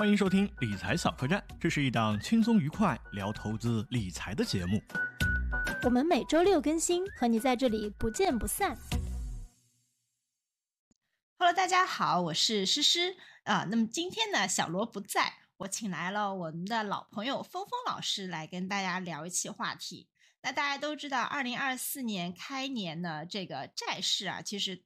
[0.00, 4.82] 欢迎收听理财小客栈，这是一档轻松愉快聊投资理财的节目。
[5.82, 8.78] 我们每周六更新，和你在这里不见不散。
[11.36, 13.66] Hello，大家好，我是诗诗啊。
[13.70, 20.08] 那么今天呢，小罗不在，我请来了我们的老朋友峰峰老师来跟大家聊一期话题。
[20.40, 24.82] 那大家都知道，二零二四年开年呢，这个债市啊，其实。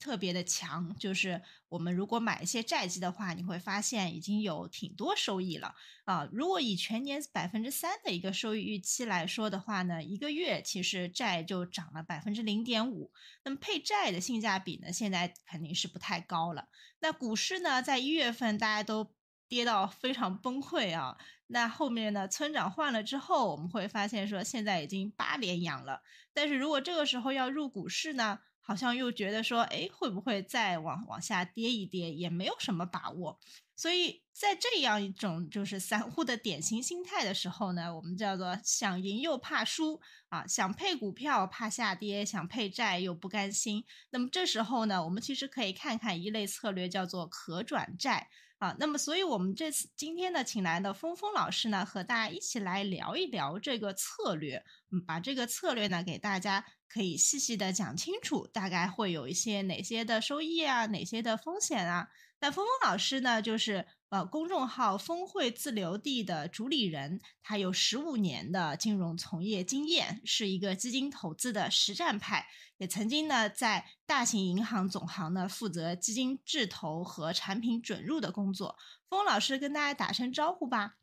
[0.00, 5.74] 特别的强，就是我们如果买一些债基的话，你会发现已经有挺多收益了
[6.06, 6.26] 啊。
[6.32, 13.12] 如果以全年百分之三的一个收益预期来说的话呢，一个月其实债就涨了百分之零点五。
[13.44, 16.68] 那么配债的性价比呢，现在肯定是不太高了。
[17.00, 19.14] 那股市呢，在一月份大家都
[19.46, 21.18] 跌到非常崩溃啊。
[21.48, 26.00] 那后面呢，村长换了之后，我们会发现说现在已经八连阳了。
[26.32, 28.38] 但是如果这个时候要入股市呢？
[28.70, 33.36] 好像又觉得说，哎，会不会再往往下跌一跌，也没有什么把握。
[33.74, 43.84] 所以在这样一种就是散户的典型心态的时候呢，我们叫做想赢又怕输啊，想配股票怕下跌，想配债又不甘心。
[44.10, 48.28] 那么这时候呢，我们其实可以看看一类策略，叫做可转债
[48.60, 48.76] 啊。
[48.78, 56.64] 那么，所以我们这次今天呢，请来的峰峰老师呢，和大家一起来聊一聊这个策略，嗯，把这个策略呢给大家。
[56.92, 62.08] 可以细细的讲清楚，大概会有一些哪些的收益啊，哪些的风险啊？
[62.42, 72.46] 那峰峰老师呢，就是呃公众号“峰会自留地”的主理人，他有十五年的金融从业经验，是一个基金投资的实战派，
[72.78, 78.74] 也曾经呢在大型银行总行呢负责基金制投和产品准入的工作。
[79.10, 80.96] 峰老师跟大家打声招呼吧。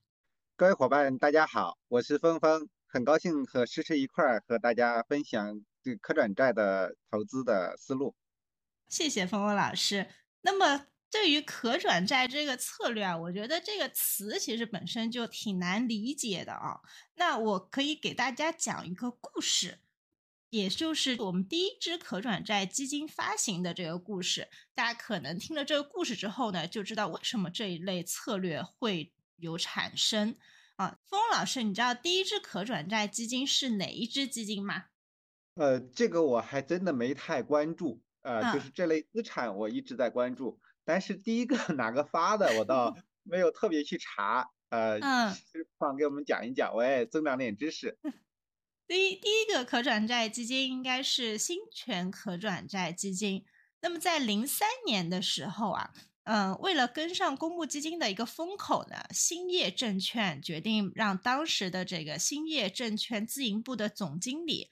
[0.56, 5.96] 各位伙伴，大家好，我是峰峰，很高兴和诗诗一块儿和大家分享对。
[5.98, 8.16] 可转债的投资的思路，
[8.88, 10.08] 谢谢峰峰老师。
[10.42, 16.82] 那么，对于可转债这个策略啊，我觉得这个词其实本身就挺难理解的啊。
[17.16, 19.80] 那我可以给大家讲一个故事，
[20.50, 24.50] 也就是我们第一支可转债基金发行的这个故事。
[24.76, 30.38] 大家可能听了这个故事之后呢，就知道为什么这一类策略会有产生
[30.76, 31.00] 啊。
[31.10, 34.86] 峰老师，你知道第一支可转债基金是哪一支基金吗？
[35.56, 47.98] 呃，这个我还真的没太关注，呃，就是这类资产我一直在关注，但是第一个 哪个发的我倒 没有特别去查，呃，嗯，不妨给我们讲一讲，我也增长点知识。
[48.88, 53.44] 第一第一个可转债基金应该是新权可转债基金，
[53.82, 55.92] 那么在零三年的时候啊，
[56.24, 64.70] 嗯，为了跟上公募基金的一个风口呢，兴业证券决定让当时的这个兴业证券自营部的总经理。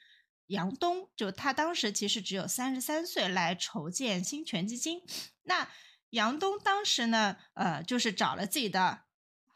[0.47, 5.01] 杨东就他当时其实只有三十三岁来筹建新权基金，
[5.41, 5.67] 那
[6.15, 9.01] 杨东当时呢，呃，就是找了自己的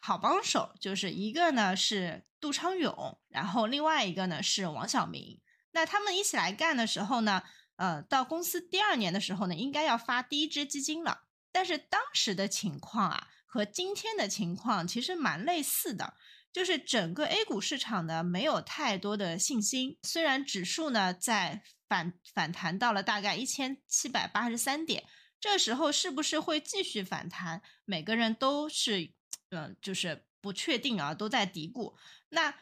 [0.02, 5.40] 好帮手，就是一个呢是杜昌勇，然后另外一个呢是王晓明。
[5.72, 7.44] 那他们一起来干的时候呢，
[7.78, 11.22] 呃，到公司第二年的时候呢，应该要发第一支基金了，
[11.53, 16.16] 但是当时的情况啊，和今天的情况其实蛮类似的。
[16.52, 19.98] 就是整个 A 股市场呢，没有太多的信心。
[20.02, 25.03] 虽然指数呢在反反弹到了大概一千七百八十三点，
[25.40, 27.62] 这时候是不是会继续反弹？
[27.86, 29.14] 每个人都是，
[29.50, 31.96] 嗯，就是不确定啊，都在嘀咕。
[32.30, 32.54] 那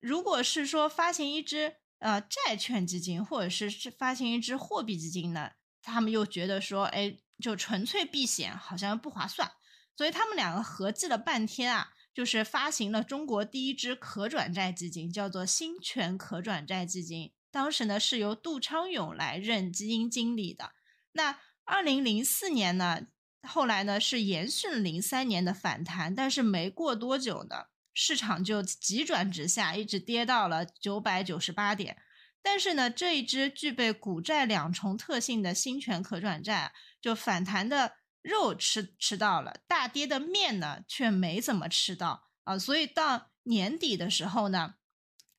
[0.00, 9.52] 如果是说发行一支呃债券基金，或者是发行一支货币基金呢，他们又觉得说，哎，就纯粹避险好像不划算。
[9.96, 11.92] 所以他们两个合计了半天啊。
[12.16, 17.34] 就是发行了中国第一支可转债基金，叫做新权可转债基金。
[17.50, 20.72] 当时呢是由杜昌勇来任基金经理的。
[21.12, 23.02] 那二零零四年呢，
[23.42, 31.98] 后来呢是延续了零三年的反弹，但是没过多久呢，市场就急转直下，一直跌到了九百九十八点。
[32.40, 36.72] 但是呢，这一支具备股债两重特性的新权可转债，
[37.02, 37.98] 就反弹的。
[38.26, 44.74] 肉吃吃到了，大跌的面呢却没怎么吃到啊，所以到年底的时候呢，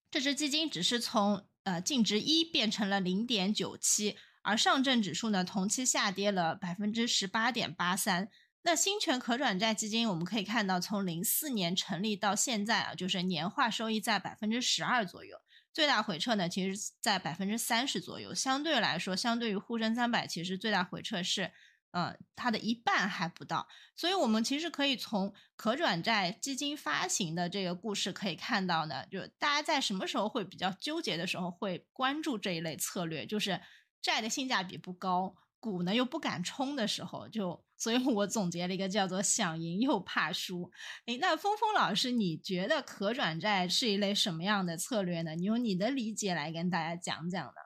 [0.10, 8.30] 这只基金只是从呃净值一变成了零点九七，而上证指数呢同期下跌了百分之十八点八三。
[8.64, 15.38] 那新权可转债基金我们可以看到，从零四年成立到现在啊，就是年化收益在百分之十二左右，
[15.74, 21.52] 最大回撤呢其实在百分之三十左右，相对来说，相对于沪深三百，其实最大回撤是。
[21.92, 23.66] 呃，它的一半还不到，
[23.96, 33.60] 所以我们其实可以从可转债基金发行的这个故事可以看到呢，就大家在什么时候会比较纠结的时候，会关注这一类策略，就是
[34.08, 40.72] 债的性价比不高，股呢又不敢冲的时候，就所以我总结了一个叫做“想赢又怕输”。
[41.08, 45.36] 诶，那峰峰老师，你觉得可转债是一类什么样的策略呢？
[45.36, 47.62] 你用你的理解来跟大家讲讲呢？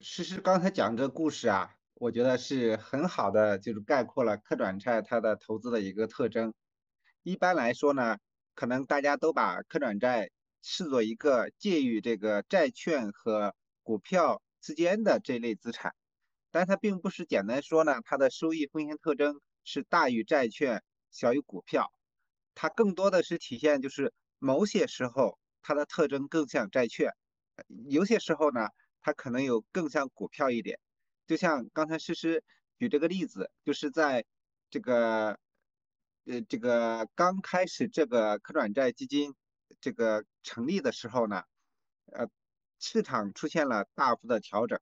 [0.00, 6.52] 诗诗刚才讲这个故事啊，我觉得是很好的，就是概括了可转债它的投资的一个特征。
[7.22, 8.18] 一般来说呢，
[8.54, 10.28] 可能大家都把可转债
[10.60, 15.94] 视作一个介于这个债券和股票之间的这类资产。
[16.50, 21.92] 但它并不是简单说呢，它的收益风险特征是大于债券，小于股票。
[22.54, 27.10] 它更多的是体现就是某些时候它的特征更像债券，
[27.90, 28.68] 有些时候呢
[29.02, 30.78] 它可能有更像股票一点。
[31.26, 32.42] 就像刚才诗诗
[32.78, 34.24] 举这个例子，就是在
[34.70, 35.38] 这个
[36.26, 39.34] 呃这个刚开始这个可转债基金
[39.80, 41.42] 这个成立的时候呢，
[42.12, 42.28] 呃
[42.78, 44.78] 市场出现了大幅的调整。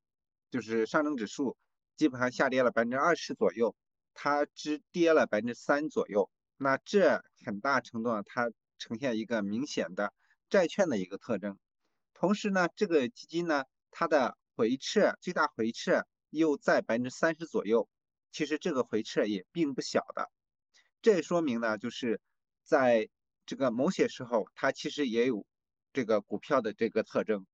[0.50, 1.56] 就是上证指数
[1.96, 3.74] 基本上下跌了百分之二十左右，
[4.12, 6.30] 它只跌了百分之三左右。
[6.58, 10.12] 那这很大程度上它呈现一个明显的
[10.50, 11.58] 债券的一个特征。
[12.12, 17.88] 同时呢，这个基金呢，它的回撤最大回撤又在百分之三十左右，
[18.30, 20.30] 其实这个回撤也并不小的。
[21.00, 22.20] 这说明呢，就是
[22.62, 23.08] 在
[23.46, 25.46] 这个某些时候，它其实也有
[25.94, 27.46] 这个股票的这个特征。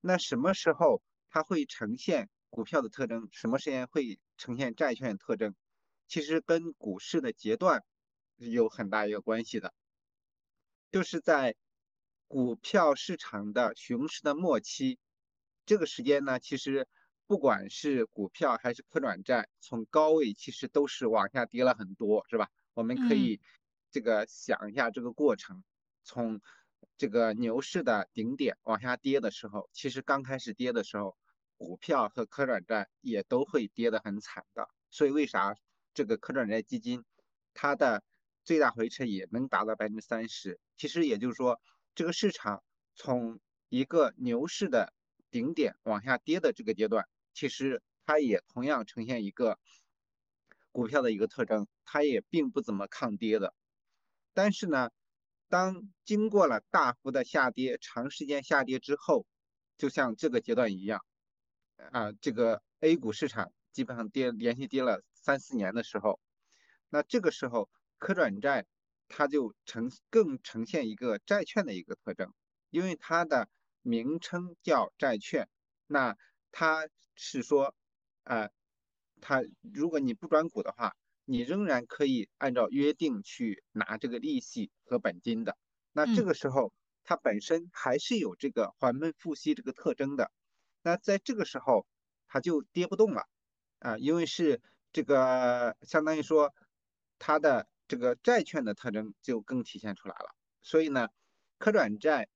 [0.00, 1.02] 那什么时候？
[1.32, 5.54] 它会呈现股票的特征，什么时间会呈现债券特征？
[6.08, 7.84] 其实跟股市的阶段
[8.34, 9.72] 有很大一个关系的，
[10.90, 11.54] 就是在
[12.26, 14.98] 股票市场的熊市的末期，
[15.66, 16.88] 这个时间呢，其实
[17.28, 22.50] 不管是股票还是可转债，从高位其实都是往下跌了很多，是吧？
[22.74, 23.40] 我们可以
[23.92, 25.62] 这个想一下这个过程，
[26.02, 26.40] 从。
[26.96, 31.16] 这个牛市的顶点往下跌的时候，其实刚开始跌的时候，
[31.56, 34.68] 股票和可转债也都会跌得很惨的。
[34.90, 35.56] 所以为啥
[35.94, 37.04] 这个可转债基金
[37.54, 38.02] 它的
[38.44, 40.60] 最大回撤也能达到百分之三十？
[40.76, 41.60] 其实也就是说，
[41.94, 42.62] 这个市场
[42.94, 44.92] 从一个牛市的
[45.30, 49.58] 顶点往下跌的这个阶段，其实它也同样呈现一个
[50.72, 53.54] 股票的一个特征，它也并不怎么抗跌的。
[54.34, 54.90] 但是呢？
[55.50, 59.26] 当经过了大幅的下跌、长时间下跌之后，
[59.76, 61.04] 就像这个阶段一样，
[61.90, 66.20] 啊，这个 A 股市场基本上跌连续跌了三四年的时候，
[66.88, 67.68] 那这个时候
[67.98, 68.64] 可转债
[69.08, 72.32] 它就呈更呈现一个债券的一个特征，
[72.70, 73.48] 因为它的
[73.82, 75.48] 名称叫债券，
[75.88, 76.16] 那
[76.52, 77.74] 它是说，
[78.22, 78.50] 呃，
[79.20, 80.94] 它如果你不转股的话。
[81.30, 85.56] 你仍然可以按照约定去拿这个利息和本金的，
[85.92, 86.72] 那这个时候
[87.04, 90.32] 它本身还是有这个还本付息这个特征的，
[90.82, 91.86] 那在这个时候
[92.26, 93.28] 它就跌不动了。
[93.78, 94.60] 啊，因为是
[94.92, 96.52] 这个相当于说
[97.20, 101.10] 它的这个债券的特征就更体现出来了，所以呢，
[101.58, 102.28] 可转债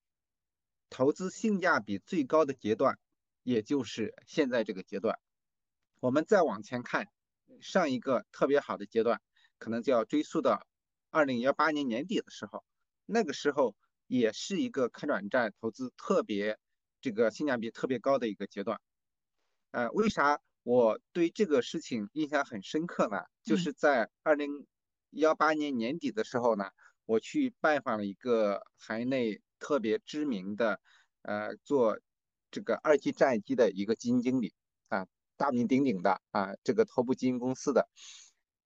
[0.89, 2.97] 投资性价比最高的阶段，
[3.43, 5.19] 也就是现在这个阶段，
[5.99, 7.09] 我们再往前看。
[7.61, 9.21] 上一个特别好的阶段，
[9.59, 10.67] 可能就要追溯到
[11.11, 12.65] 二零幺八年年底的时候，
[13.07, 13.75] 那个时候
[14.07, 16.59] 也是一个可转债投资特别
[17.01, 18.81] 这个性价比特别高的一个阶段。
[19.71, 23.23] 呃，为啥我对这个事情印象很深刻呢？
[23.43, 24.67] 就是在二零
[25.11, 26.71] 幺八年年底的时候呢，
[27.07, 30.81] 我去拜访了一个海内特别知名的
[31.23, 31.99] 呃做
[32.51, 34.64] 这个二级债基的一个基金经理啊。
[35.45, 37.87] 大名鼎鼎的啊，这个头部基金公司的，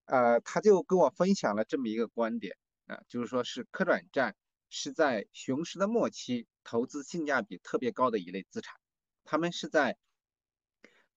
[0.04, 2.56] 呃，他就跟我分享了这么一个观点
[2.86, 4.36] 啊，就是说是可转债
[4.70, 8.76] 是在熊市的末期投资性价比特别高的一类资产。
[9.24, 9.98] 他们是在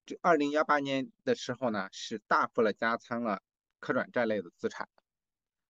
[0.04, 3.44] 这二零幺八年的时候呢，是大幅了加仓了
[3.80, 4.90] 可转债类的资产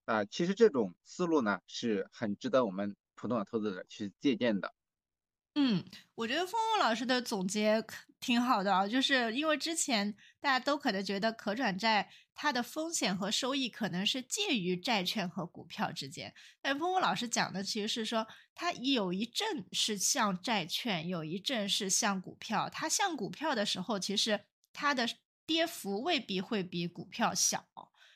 [0.06, 0.24] 啊。
[0.24, 4.74] 其实这种思路呢，是很值得我们普通的投资者去借鉴的。
[5.56, 5.84] 嗯，
[6.16, 7.84] 我觉得峰峰老师的总结
[8.22, 24.40] 挺好的啊，就是因为之前大家都可能觉得可转债它的风险和收益可能是介于债券和股票之间，但峰峰老师讲的其实是说，它有一阵是像债券，有一阵是像股票，它像股票的时候，其实
[24.72, 25.10] 它的
[25.48, 27.66] 跌幅未必会比股票小，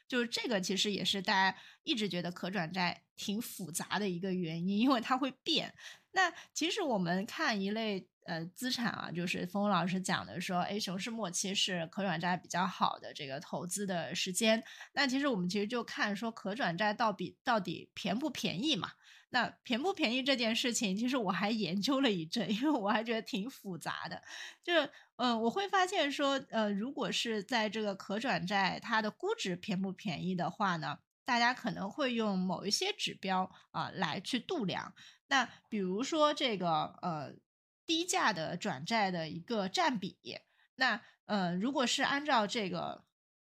[0.07, 5.73] 就是这个其实也是大家一直觉得可转债挺复杂的一个原因，因为它会变。
[6.11, 14.63] 那其实我们看一类呃，资产啊，就是峰老师讲的说，哎，熊市末期是可转债比较好的这个投资的时间。
[14.93, 18.93] 那其实我们其实就看说可转债到底到底便不便宜嘛？
[19.29, 24.23] 那便不便宜这件事情，其实我还研究了一阵，因为我还觉得挺复杂的。
[24.63, 34.95] 就是，嗯，我会发现说，呃，如果是在这个可转债它的估值便不便宜的话呢，大家可能会用某一些指标啊来去度量。
[35.27, 37.35] 那比如说这个，呃。
[37.85, 40.17] 低价的转债的一个占比，
[40.75, 43.05] 那呃，如果是按照这个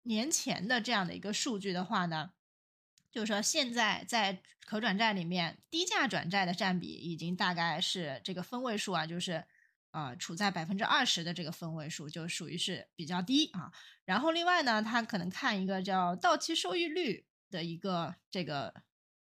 [0.02, 2.32] 年前的这样的一个数据的话呢，
[3.10, 9.44] 就是说现在在可转债里面，低价转债的占比已经大概是这个分位数啊，就是
[9.90, 13.72] 啊处在百分之二十的这个分位数，就属于是比较低啊。
[14.04, 18.82] 然后另外呢，它可能看一个叫到期收益率的一个这个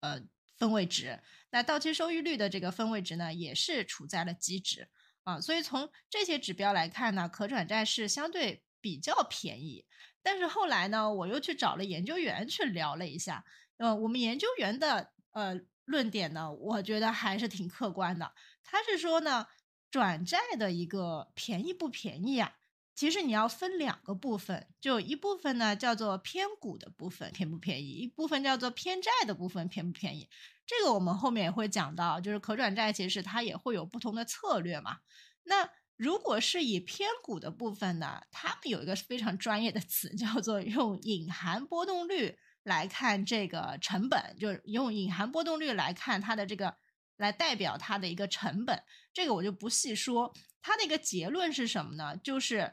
[0.01, 0.21] 呃。
[0.61, 4.87] 分位值，那到期收益率的这个分位值呢，也是处在了极值
[5.23, 9.87] 啊，所以从这些指标来看呢，可转债是相对比较便宜。
[10.21, 13.43] 但是后来呢，我又去找了研究员去聊了一下，
[13.77, 18.31] 呃，我们研究员的呃论点呢，我觉得还是挺客观的。
[18.63, 19.47] 他是说呢，
[19.89, 22.53] 转债的一个便宜不便宜啊？
[23.01, 30.29] 其实你要分两个部分，就一部分呢叫做偏股的部分便不便宜，一部分叫做偏债的部分便不便宜。
[30.67, 34.99] 这个我们后面也会讲到，就是可转债其实它也会有不同的策略嘛。
[35.45, 35.67] 那
[35.97, 46.75] 如果是以偏股的部分呢，他们有一个非常专业的词叫做用隐含波动率来看这个成本，就是用隐含波动率来看它的这个
[47.17, 48.83] 来代表它的一个成本。
[49.11, 50.31] 这个我就不细说，
[50.61, 52.15] 它的一个结论是什么呢？
[52.15, 52.71] 就是。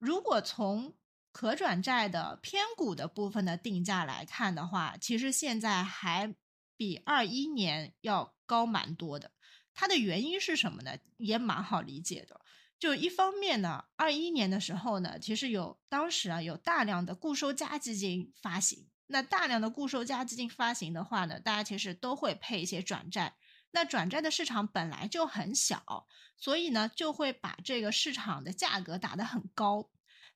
[0.00, 0.94] 如果从
[1.30, 6.34] 可转债的偏股的部分的定价来看的话，其实现在还
[6.76, 9.30] 比二一年要高蛮多的。
[9.72, 10.96] 它的原因是什么呢？
[11.18, 12.40] 也蛮好理解的。
[12.78, 18.88] 就一方面呢，二一年的时候呢，其实有当时啊有大量的固收加基金发行。
[19.06, 23.36] 那大量的固收加基金发行的话呢，大家其实都会配一些转债。
[23.72, 29.90] 那转债的市场本来就很小，所以呢，就会把这个市场的价格打得很高。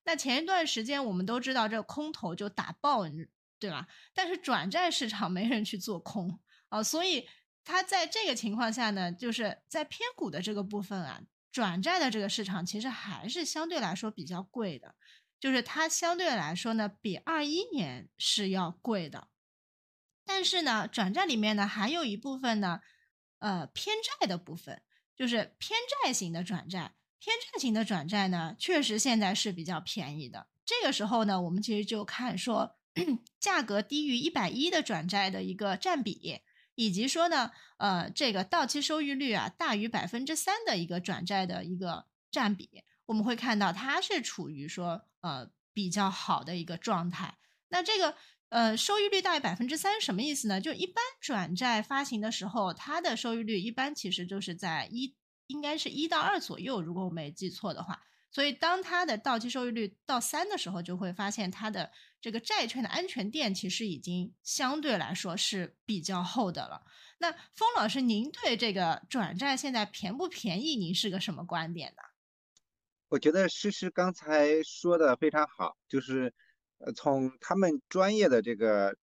[0.05, 3.03] 那前一段时间我们都知道，这空头就打爆，
[3.59, 3.87] 对吧？
[4.13, 6.39] 但是转债市场没人去做空
[6.69, 7.27] 啊，所以
[7.63, 14.95] 它在这个情况下呢，就是在偏股的这个部分啊，转债的这个市场其实还是相对来说比较贵的，
[15.39, 19.27] 就是它相对来说呢，比二一年是要贵的。
[20.23, 22.79] 但是呢，转债里面呢，还有一部分呢。
[23.45, 24.81] 呃，偏债的部分
[25.15, 30.47] 就是偏债型的转债，偏债型的转债呢，确实现在是比较便宜的。
[30.65, 32.75] 这个时候呢，我们其实就看说，
[33.39, 36.41] 价格低于一百一的转债的一个占比，
[36.73, 47.37] 以及说呢，呃，这个到期收益率啊大于百分之三的一个转债的一个占比，我们会看到它是处于说呃比较好的一个状态。
[47.67, 48.15] 那这个。
[48.49, 50.61] 呃，收益率大于百分之三什么意思呢？
[50.61, 55.15] 就一般转债发行的时候，它的收益率一般其实就是在一，
[55.47, 58.03] 应该是一到二左右，如果我没记错的话。
[58.31, 66.85] 所以当它的到期收益率到三的时候，就会发现它的这个债券的安全垫其实已经相对来说是比较厚的了。
[67.17, 72.03] 那封老师，您对这个转债现在便不便宜，您是个什么观点呢？
[73.09, 76.33] 我觉得诗诗刚才说的非常好，就是。
[76.77, 78.97] 呃，从他们专业的这个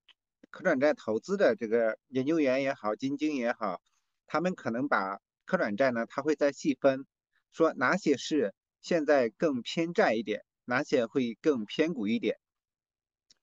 [0.51, 3.81] 可转债投资的这个研究员也好，基金也好，
[4.27, 7.07] 他们可能把可转债呢，他会再细分，
[7.51, 12.37] 说哪些是现在更偏债一点，哪些会更偏股一点。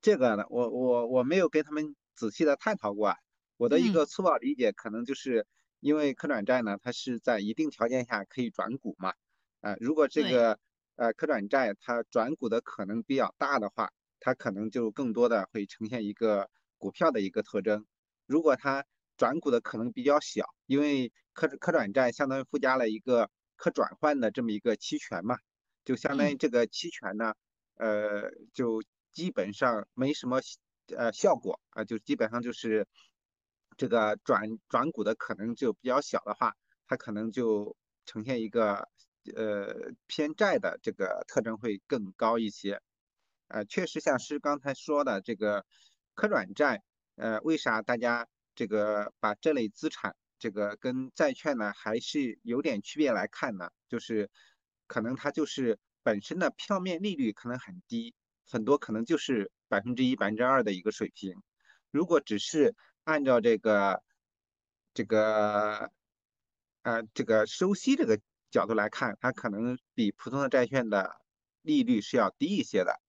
[0.01, 3.17] 这个呢，我我我没有跟他们仔细的探讨过啊，
[3.57, 5.45] 我的一个粗暴理解可能就是
[5.81, 9.13] 因为可转债呢，它是在一定条件下可以转股嘛，
[9.61, 10.61] 啊，如果这个
[10.95, 13.91] 呃可转债它转股的可能比较大的话。
[14.21, 16.49] 它可能就更多的会呈现一个
[16.79, 17.87] 股票的一个特征。
[18.27, 18.85] 如果它
[19.17, 25.37] 转股的可能比较小，因为可可转债相当于附加了一个可转换的这么一个期权嘛，
[25.85, 27.35] 就相当于这个期权呢，
[27.75, 30.41] 呃，就基本上没什么
[30.97, 32.87] 呃效果啊，就基本上就是
[33.77, 36.55] 这个转转股的可能就比较小的话，
[36.87, 38.89] 它可能就呈现一个
[39.35, 42.81] 呃偏债的这个特征会更高一些。
[43.51, 45.67] 呃，确实像是刚才说的这个
[46.15, 46.83] 可转债，
[47.17, 53.71] 呃，为啥大家这个把这类资产这个跟债券呢还是有点区别来看呢？
[53.89, 54.31] 就是
[54.87, 58.15] 可能它就是本身的票面利率可能很低，
[58.49, 61.35] 很多可能就是百分之一、百分之二的一个水平。
[61.91, 64.01] 如果只是按照这个
[64.95, 65.91] 这个
[66.83, 71.17] 呃这个收息这个角度来看，它可能比普通的债券的
[71.63, 73.01] 利率是要低一些的。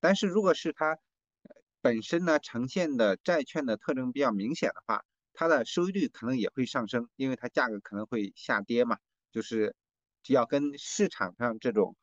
[0.00, 0.98] 但是如果是它
[1.82, 8.98] 本身呢呈现的债券的特征比较明显的话，它的收益率可能也会上升，因为它价格可能会下跌嘛，
[9.32, 9.74] 就是
[10.28, 11.96] 要跟市场上这种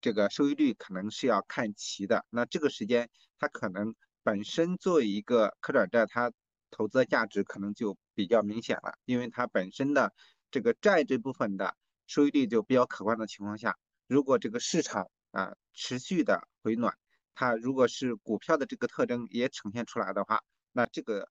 [0.00, 2.26] 这个收益率可能是要看齐的。
[2.30, 6.32] 那这个时间它可能本身作为一个可转债，它
[6.70, 10.12] 投资的价值可能就比较明显了，因为它本身的
[10.50, 11.74] 这个债这部分的
[12.06, 13.76] 收益率就比较可观的情况下，
[14.06, 16.92] 如果这个市场啊持续的回暖，
[17.32, 20.42] 它如果是股票的这个特征也呈现出来的话，
[20.72, 21.28] 那这个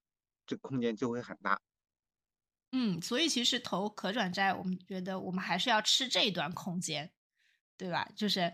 [0.47, 1.59] 这空间就会很大。
[2.71, 7.11] 嗯，所以其实投可转债，我们觉得我们还是要吃这一段空间，
[7.75, 8.09] 对吧？
[8.15, 8.53] 就是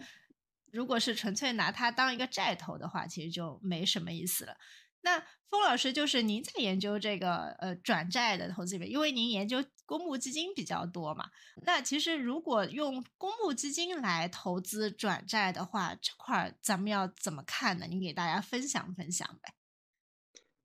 [0.72, 4.58] 如果是纯粹拿它当一个债投的话，其实就没什么意思了。
[5.04, 11.26] 那封老师就是您在研究这个呃转债的投资里面，因为您研究公募基金比较多嘛。
[11.66, 17.88] 那其实如果用公募基金来投资转债的话，这块咱们要怎么看呢？
[17.88, 19.54] 您给大家分享分享呗。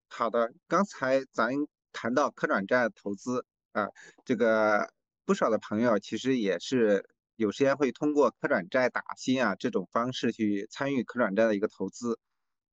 [0.09, 1.51] 好的，刚才咱
[1.93, 3.89] 谈到可转债投资啊，
[4.27, 4.93] 这个
[5.25, 12.21] 不少的朋友其实也是有时间会通过可转债打新啊这种方式去参与可转债的一个投资，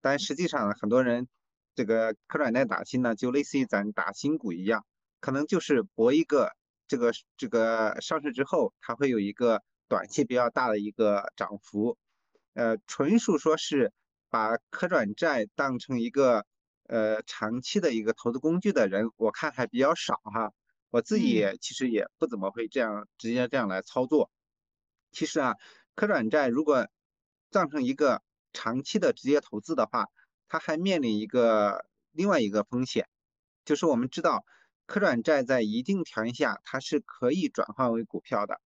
[0.02, 1.30] 但实际上很多人。
[1.76, 4.86] 这个可转债打新呢，就类似于咱打新股一样，
[5.20, 6.52] 可能就是博一个
[6.88, 11.98] 这个这个上市之后，它会有一个短期比较大的一个涨幅，
[12.54, 13.92] 呃，纯属说是
[14.30, 16.46] 把可转债当成一个
[16.88, 20.52] 呃长期的一个投资工具的人，我看还比较少哈。
[20.90, 24.30] 我自己也其实也不怎么会这样直接这样来操作。
[25.12, 25.56] 其实啊，
[25.96, 26.88] 可转债如果
[27.50, 30.08] 当成一个长期的直接投资的话，
[30.54, 33.08] 它还面临一个另外一个风险，
[33.66, 34.46] 就是我们知道
[34.86, 38.62] 可转债在一定条件下它是可以转换为股票的，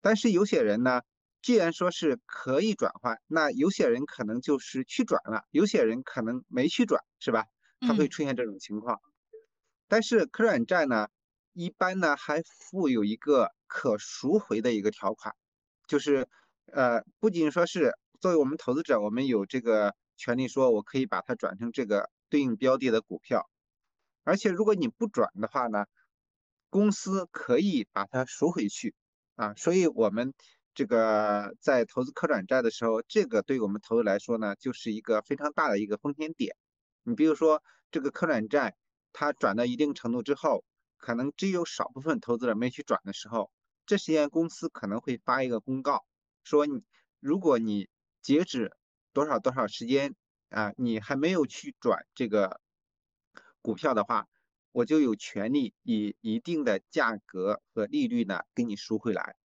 [0.00, 1.02] 但是有些人呢，
[1.40, 7.46] 既然说是可以转换，那有些人可能就是去转了，有些人可能没去转，是吧？
[7.78, 8.98] 它会出现这种情况。
[9.86, 11.06] 但是可转债呢，
[11.52, 15.36] 一般呢还附有一个可赎回的一个条款，
[15.86, 16.26] 就是
[16.66, 19.94] 呃，不仅说是作为我们投资者，我们有这个。
[20.16, 23.48] 权利说，我可以把它转成这个对应标的的股票，
[24.22, 25.86] 而且如果你不转的话呢，
[26.70, 28.94] 公司可以把它赎回去
[29.36, 29.54] 啊。
[29.54, 30.32] 所以，我们
[30.74, 36.56] 这个在投资可转债的时候，这个对我们投资来说呢，就是一个非常大的一个风险点。
[37.02, 38.76] 你比如说，这个可转债
[39.12, 40.64] 它转到一定程度之后，
[40.96, 43.50] 可能只有少部分投资者没去转的时候，
[43.84, 46.04] 这时间公司可能会发一个公告，
[46.44, 46.82] 说你
[47.20, 47.88] 如果你
[48.22, 48.72] 截止。
[49.14, 50.14] 多少多少时间
[50.50, 50.72] 啊？
[50.76, 52.60] 你还没有去转这个
[53.62, 54.26] 股票的话，
[54.72, 59.36] 我就有权利以一定的价格和利率呢给你赎回来。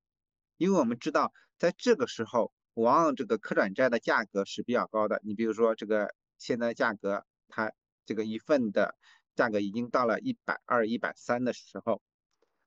[0.58, 5.22] 因为我们知道，在这个时候，往往这个可转债的价格是比较高的。
[5.24, 7.72] 你比如说，这个现在价格，它
[8.06, 8.96] 这个一份的
[9.36, 12.02] 价格已经到了一百二、一百三的时候，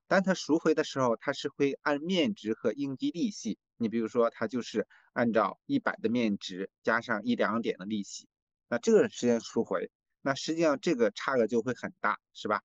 [0.07, 3.59] 当它赎回的时候，它是会按面值和应计利息。
[3.77, 8.27] 你比如说，它就是按照一百的面值加上一两点的利息，
[8.69, 12.61] 那这个时间赎回，那实际上这个差额就会很大，是吧？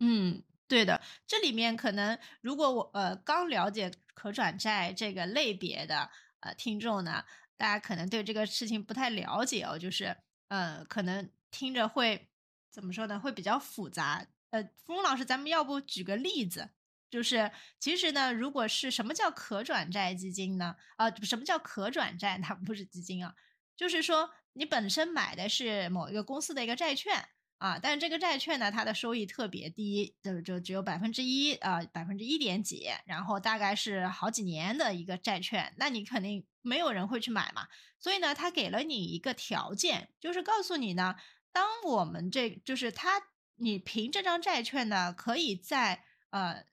[0.00, 1.00] 嗯，对的。
[1.26, 7.24] 这里面可能如果我呃刚了解可转债这个类别的呃听众呢，
[7.56, 10.16] 大家可能对这个事情不太了解哦，就是
[10.48, 12.28] 呃可能听着会
[12.70, 13.20] 怎么说呢？
[13.20, 14.26] 会比较复杂。
[14.50, 16.70] 呃，峰老师，咱们要不举个例子？
[17.14, 17.48] 就是
[17.78, 20.74] 其实呢，如果是什么叫可转债基金呢？
[20.96, 22.36] 啊，什么叫可转债？
[22.42, 23.32] 它不是基金啊，
[23.76, 37.68] 就是说你本身买的是某一个公司的一个债券啊，但是这个债券呢，它的收益特别低，就就只有百分之一啊，百分之一点几，然后大概是好几年的一个债券，那你肯定没有人会去买嘛。
[38.00, 41.14] 所以呢，他给了你一个条件，就是告诉你呢，
[41.52, 43.22] 当我们这就是他，
[43.54, 46.64] 你凭这张债券呢，可以在呃。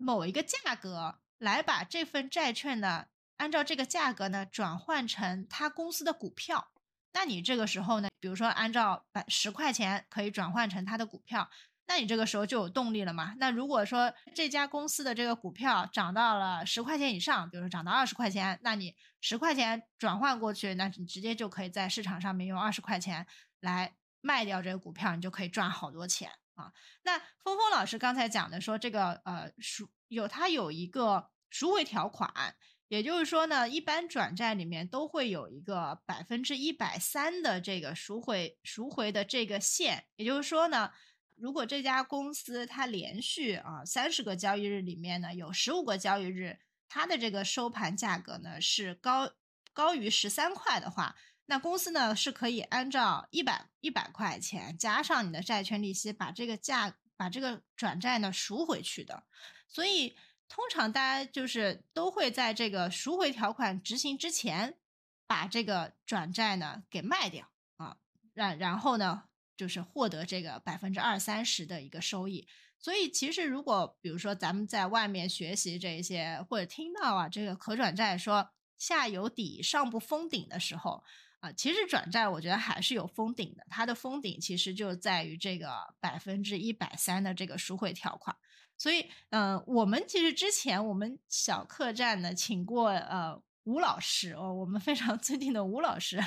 [0.00, 6.70] 某一个价格来把这份债券呢，按照这个价格呢转换成他公司的股票，
[7.12, 11.50] 那你这个时候呢，比如说按照百十块钱可以转换成他的股票，
[11.86, 13.34] 那你这个时候就有动力了嘛？
[13.36, 23.26] 那如果说这家公司的这个股票涨到了十块钱以上，比如说涨到二十块钱，那你十块钱转换过去，那你直接就可以在市场上面用二十块钱
[23.60, 26.30] 来卖掉这个股票，你就可以赚好多钱。
[26.60, 32.54] 啊，那峰峰老师刚才讲的说，这个呃赎有它有一个赎回条款，
[32.88, 40.92] 也就是说呢，一般转债里面都会有一个百分之一百三的这个赎回赎回的这个线，也就是说呢，
[41.36, 49.30] 如果这家公司它连续啊三十个交易日里面呢，有十五个交易日，它的这个收盘价格呢是高
[49.72, 51.16] 高于十三块的话，
[51.50, 59.24] 那公司呢是可以按照一百一百块钱加上你的债券利息，把这个价把这个转债呢赎回去的。
[59.66, 60.16] 所以
[60.48, 64.78] 通常大家就是都会在这个赎回条款执行之前，
[65.26, 67.96] 把这个转债呢给卖掉啊，
[68.32, 69.24] 然然后呢。
[69.60, 81.04] 就是获得这个百分之二三十的一个收益，所以其实如果比如说咱们在外面学习这些，或者听到啊这个可转债说下有底上不封顶的时候
[81.40, 88.36] 啊，其实转债我觉得还是有封顶的，它的封顶其实就在于这个百分之一百三的这个赎回条款。
[88.78, 96.18] 所以嗯，我们其实之前我们小客栈呢请过呃吴老师哦，我们非常尊敬的吴老师，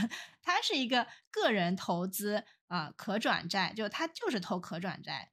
[0.41, 2.43] 他是一个个人投资。
[2.67, 5.30] 啊，可转债就他就是投可转债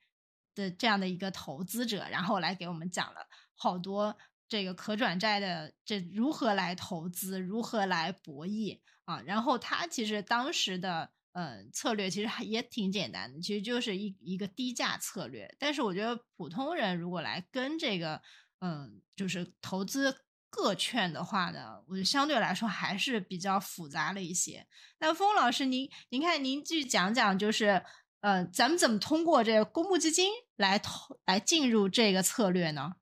[0.55, 4.15] 的这样的一个投资者，然后来给我们讲了好多
[4.47, 8.79] 这个可转债的这如何来投资，如何来博弈
[9.11, 9.23] 啊。
[9.27, 15.55] 然后他其实当时的呃策略其实也挺简单的，其实就是一一个低价策略。
[15.59, 18.23] 但是我觉得普通人如果来跟这个
[18.61, 20.25] 嗯，就是投资。
[20.53, 24.67] 个券的话呢，我觉得相对来说还是比较复杂了一些。
[24.99, 27.85] 那封老师，您您看，您继续讲讲，就是
[28.19, 32.95] 呃，咱们怎么通过这个公募基金来投来进入这个策略呢？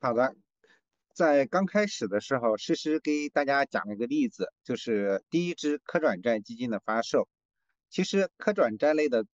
[0.00, 0.36] 好的，
[1.20, 7.28] 在刚开始的时候，诗诗给大家讲了一个例子，就是第一支可转债基金的发售。
[7.90, 9.26] 其实可转债类的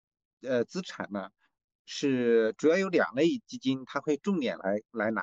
[0.41, 1.29] 呃资产呢，
[1.85, 5.21] 是主要有两类基金，它会重点来来拿。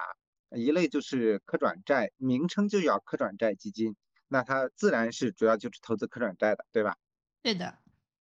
[0.57, 3.97] 一类就是可转债，名称就叫可转债基金，
[4.29, 6.97] 那它自然是主要就是投资可转债的，对吧？
[7.43, 7.77] 对的。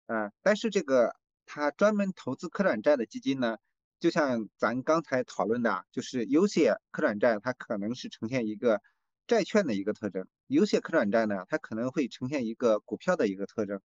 [0.08, 1.16] 啊，但是这个
[1.46, 3.60] 它专门投资可转债的基金呢，
[4.04, 8.82] 就像咱刚才讨论的，就是有些可转债它可能是呈现一个
[9.28, 13.80] 债券的一个特征，有些可转债呢，它可能会呈现一个股票的一个特征。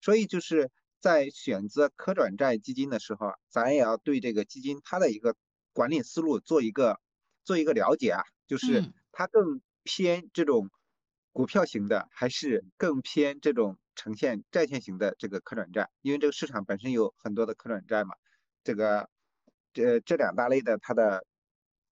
[0.00, 5.36] 所以就是在选择可转债基金的时候，咱也要对这个基金它的一个
[5.74, 6.98] 管理思路做一个。
[7.44, 10.70] 做一个了解啊，就是它更偏这种
[11.30, 15.90] 股票型的，还是更偏这种呈现债券型的这个可转债？
[16.00, 18.14] 因为这个市场本身有很多的可转债嘛，
[18.62, 19.10] 这个
[19.74, 21.26] 这这两大类的它的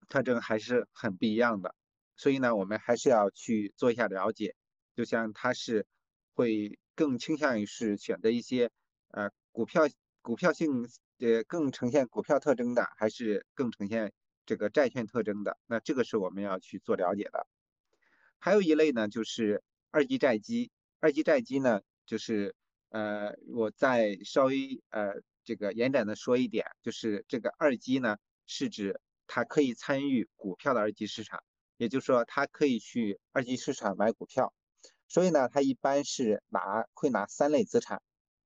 [0.08, 1.76] 特征还是很不一样的，
[2.16, 4.56] 所以呢，我们还是要去做一下了解。
[4.96, 5.86] 就像它是
[6.34, 8.72] 会更倾向于是选择一些
[9.10, 9.90] 呃股票
[10.22, 10.88] 股票性
[11.20, 14.14] 呃更呈现股票特征的，还是更呈现。
[14.44, 17.48] 这个债券特征的，那这个是我们要去做了解的。
[18.40, 20.72] 还有一类呢，就是二级债基。
[21.00, 22.54] 二级债基呢，就是
[22.90, 25.14] 呃，我再稍微呃
[25.44, 31.44] 这个延展的说一点，就是这个二级呢，是指它可以参与股票的二级市场，
[31.78, 34.54] 也就是说它可以去二级市场买股票。
[35.08, 38.02] 所以呢，它一般是拿会拿三类资产，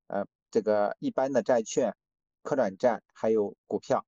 [0.08, 1.95] 呃，这个一般的债券、
[2.41, 4.05] 可转债还有股票。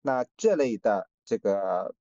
[0.00, 1.94] 那这类的这个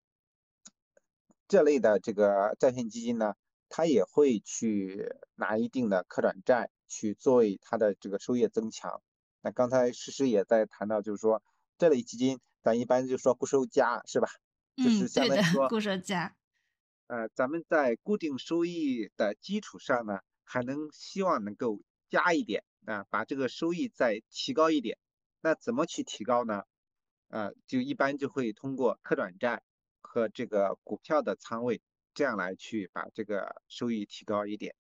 [1.48, 3.34] 这类的这个债券基金呢，
[3.70, 9.02] 它也会去拿一定的可转债去作为它的这个收益增强。
[9.42, 11.42] 那刚才诗诗也在谈到，就是说
[11.78, 14.28] 这类基金，咱一般就说固收加是吧？
[14.76, 16.36] 就是相当于说固收加。
[17.08, 24.98] 呃，咱们在固定收益的基础上呢，还能希望能够加一点啊，把这个收益再提高一点。
[25.42, 26.64] 那怎么去提高呢？
[27.30, 29.62] 呃，就一般就会通过可转债
[30.02, 31.82] 和这个股票的仓位，
[32.14, 34.76] 这样来去把这个收益提高一点。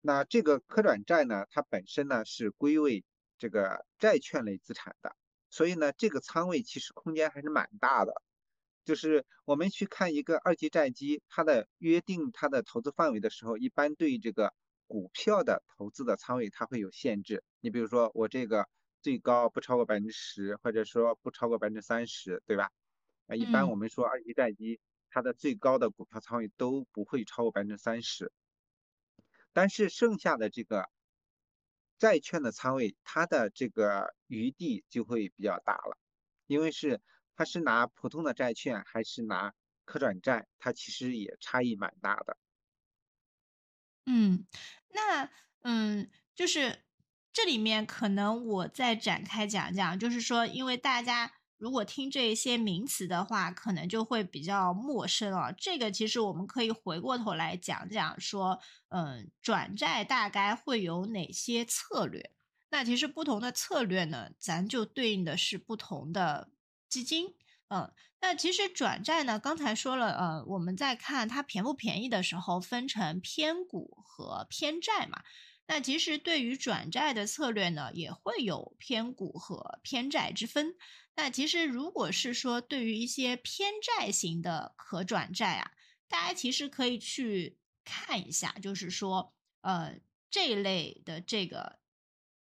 [0.00, 3.04] 那这个可转债呢，它本身呢是归为
[3.38, 5.16] 这个债券类资产的，
[5.50, 8.22] 所以呢，这个仓位其实空间还是蛮大的。
[8.84, 14.52] 就是我们去看一个二级债基，它的约定它的投资范围的时候，一般对这个
[14.86, 17.42] 股票的投资的仓位它会有限制。
[17.60, 18.68] 你比如说我这个。
[19.00, 22.72] 最高不超过百分之十，或者说不超过百分之三十，对吧？
[23.28, 28.32] 啊，一般我们说二级债基，它的最高的股票仓位都不会超过百分之三十。
[29.52, 30.90] 但是剩下的这个
[31.98, 35.98] 债券的仓位，它的这个余地就会比较大了，
[36.46, 37.00] 因为是
[37.36, 39.52] 它是拿普通的债券还是拿
[39.84, 42.36] 可转债，它其实也差异蛮大的。
[44.06, 44.46] 嗯，
[44.88, 45.30] 那
[45.62, 46.84] 嗯，就是。
[47.30, 55.52] 这里面可能我再展开讲讲，就是说，因为大家如果听这些名词的话，可能就会比较陌生哦。
[55.58, 62.30] 这个其实我们可以回过头来讲讲，说，嗯，转债大概会有哪些策略？
[62.70, 66.50] 那其实不同的策略呢，咱就对应的是不同的
[66.88, 67.34] 基金。
[67.68, 75.22] 嗯，那其实转债呢，刚才说了，呃，我们在看它便不便宜的时候，分成偏股和偏债嘛。
[75.68, 80.74] 那其实对于转债的策略呢，也会有偏股和偏债之分。
[81.14, 85.70] 那其实如果是说对于一些偏债型的可转债啊，
[86.08, 91.78] 大家其实可以去看一下，就是说，呃，这一类的这个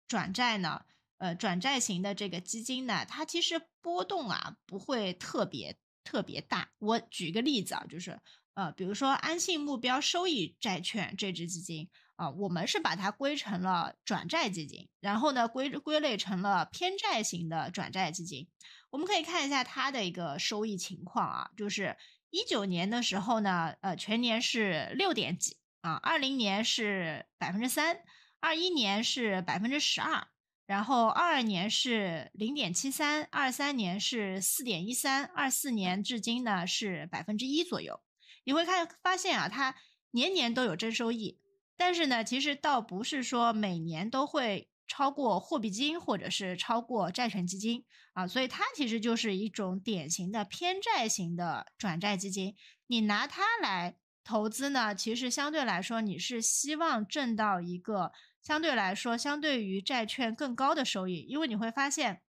[0.09, 0.83] 转债呢。
[1.19, 6.73] 呃，转债型的这个基金呢，它其实波动啊不会特别特别大。
[6.79, 8.19] 我举个例子啊，就是
[8.55, 18.47] 呃，比如说安信目标收益债券这支基金啊，我们是把它归成了转债基金，然后呢归归类成了偏债型的转债基金。
[18.91, 21.97] 我们可以看一下它的一个收益情况啊，就是
[22.29, 27.99] 一九年的时候呢，呃，全年是六点几啊，二零年是百分之三，
[28.39, 30.27] 二一年是百分之十二。
[30.65, 37.99] 然后二二年是零点七三，二三年是四点一三，二四年至今呢是百分之一左右。
[38.45, 39.75] 你会看发现啊，它
[40.11, 41.37] 年年都有正收益，
[41.77, 47.83] 但是呢，其实倒不是说每年都会超过货币基金或者是超过债券基金
[48.13, 52.55] 啊，所以它其实就是一种典型的偏债型的转债基金。
[52.87, 58.11] 你拿它来投资呢，其实相对来说你是希望挣到一个。
[58.43, 62.21] 相对来说，相对于债券更高的收益，因为你会发现，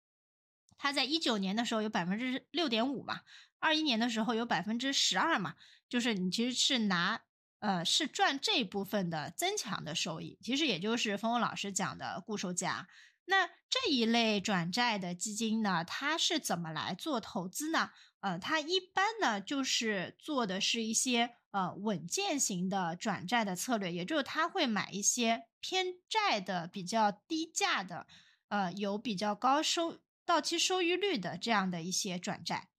[0.76, 3.22] 它在一九年的时候有百分之六点五嘛，
[3.60, 5.54] 二一年的时候有百分之十二嘛，
[5.88, 7.22] 就是你其实是拿
[7.62, 12.86] 呃是赚这部分的增强的收益，其实也就是峰峰老师讲的固收加。
[13.24, 17.92] 那这一类转债的基金呢，它是怎么来做投资呢？
[18.20, 25.44] 呃，它一般呢就是做的是一些呃稳健型的转债的策略，也就是它会买一些。
[25.64, 28.08] 偏债的比较低价的，
[28.48, 32.71] 呃，有比较高收到期收益率的这样的一些转债。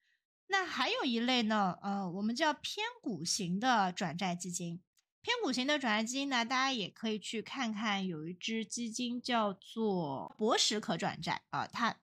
[0.54, 4.80] 那还有一类呢，呃，我们叫偏股型的转债基金。
[5.24, 11.98] 偏股型的转债基金呢，大家也可以去看看，有一只基金叫做博时可转债啊，它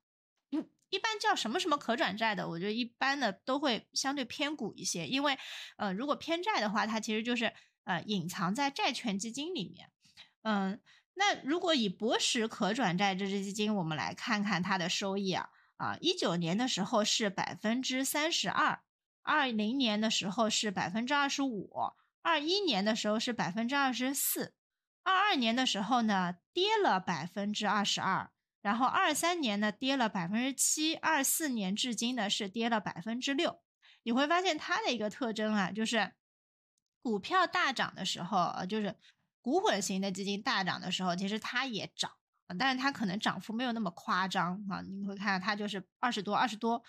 [0.89, 5.39] 一般叫什么什么可转债的，我觉得一般的都会相对偏股一些，因为
[5.77, 7.53] 呃，如果偏债的话，它其实就是
[7.85, 9.93] 呃隐藏在债券基金里面。
[10.43, 10.81] 嗯，
[11.15, 18.81] 那如果以博时可转债这支基金，我们来看看它的收益啊啊，一九年的时候是百分之三十二，
[19.23, 21.71] 二零年的时候是百分之二十五，
[22.23, 24.53] 二一年的时候是百分之二十四，
[25.03, 33.61] 二二年的时候呢跌了百分之二十二，然后二三年呢跌了百分之七，二四年至今呢是跌了百分之六。
[34.03, 36.13] 你会发现它的一个特征啊，就是
[37.01, 38.97] 股票大涨的时候啊，就是。
[39.43, 42.13] 股混型的基金大涨的时候，其实它也涨，
[42.59, 44.81] 但是它可能涨幅没有那么夸张啊。
[44.83, 46.83] 你会看它就是二十多、二十多，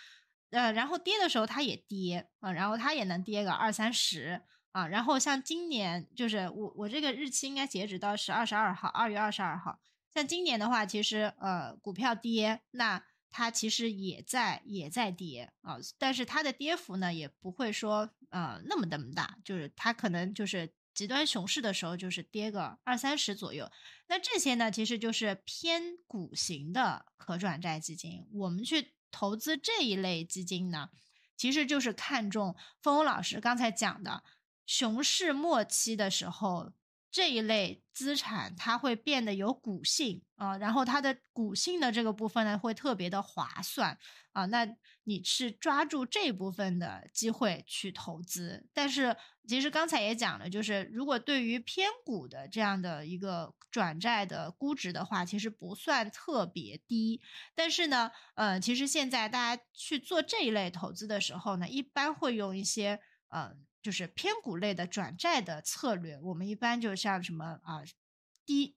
[0.50, 4.88] 呃，然后跌的时候它也跌啊，然后它也能跌个二三十啊。
[4.88, 9.80] 然后像今年，就是我我这个日期应该截止到是二十二号，二月二十二号。
[10.14, 20.74] 像今年的话，其实呃股票跌，那它其实也在也在跌啊，但是它的跌幅呢也不会说呃那么那么大，就是它可能就是。
[20.94, 23.72] 极端熊市的时候，就是跌个二三十左右。
[24.08, 28.28] 那这些呢，其实就是偏股型的可转债基金。
[28.34, 30.90] 我们去投资这一类基金呢，
[31.38, 34.24] 其实就是看中峰峰老师刚才讲的
[34.66, 36.74] 熊市末期的时候。
[37.12, 43.98] 这一类资产它会变得有股性啊，然后它的股性的这个部分呢会特别的划算
[44.32, 44.66] 啊，那
[45.04, 48.66] 你是抓住这部分的机会去投资。
[48.74, 57.20] 但是其实刚才也讲了，就是如果对于偏股的这样的一个转债的估值的话，其实不算特别低。
[57.54, 63.54] 但是呢，呃，其实现在大家去做这一类投资的时候呢，一般会用一些呃。
[63.82, 67.82] 就是偏股类的转债的策略，我们一般就像什么啊，
[68.46, 68.76] 低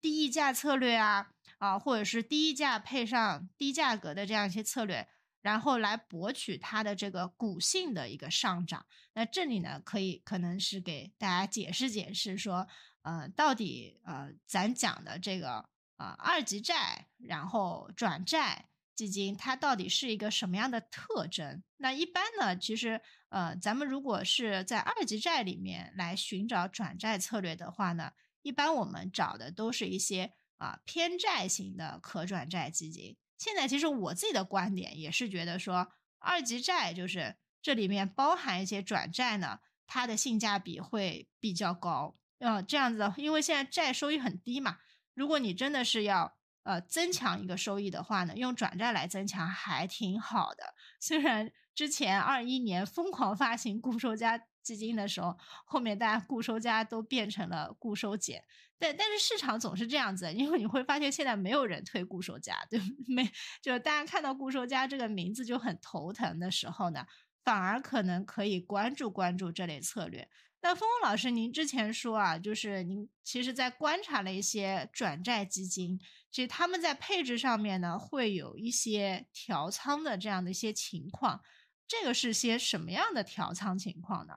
[0.00, 5.08] 低溢价策略啊，啊，或者是低溢价配上低价格的这样一些策略，
[5.40, 8.86] 然后来博取它的这个股性的一个上涨。
[9.14, 12.68] 那这里呢，可以可能是给大家解释解释说，
[13.02, 18.68] 呃，到底呃咱讲的这个啊二级债，然后转债。
[18.96, 21.62] 基金它到底是一个什么样的特征？
[21.76, 33.16] 那一般呢，其实呃，咱们如果是在二级债里面来寻找转债策略的话呢，一般我们找的都是一些啊偏债型的可转债基金。
[33.36, 42.16] 现在其实我自己的观点也是觉得说，二级债就是这里面包含一些转债呢，它的性价比会比较高。
[42.38, 44.78] 呃，这样子的，因为现在债收益很低嘛，
[45.14, 46.35] 如果你真的是要
[46.66, 50.74] 呃增强一个收益的话呢，用转债来增强还挺好的。
[51.00, 58.42] 虽然之前二一年疯狂发行固收加基金的时候，后面大家固收加都变成了固收减，
[58.78, 63.30] 但但是市场总是这样子，因为你会发现现在没有人推固收加，对 没？
[63.62, 67.06] 就是大家看到固收加这个名字就很头疼的时候呢，
[67.44, 70.28] 反而可能可以关注关注这类策略。
[70.66, 75.96] 那峰峰老师，您之前说啊，就是您其实在观察了一些转债基金，
[76.32, 81.40] 其实他们在配置上面呢会有一些调仓的这样的一些情况，
[81.86, 84.34] 这个是些什么样的调仓情况呢？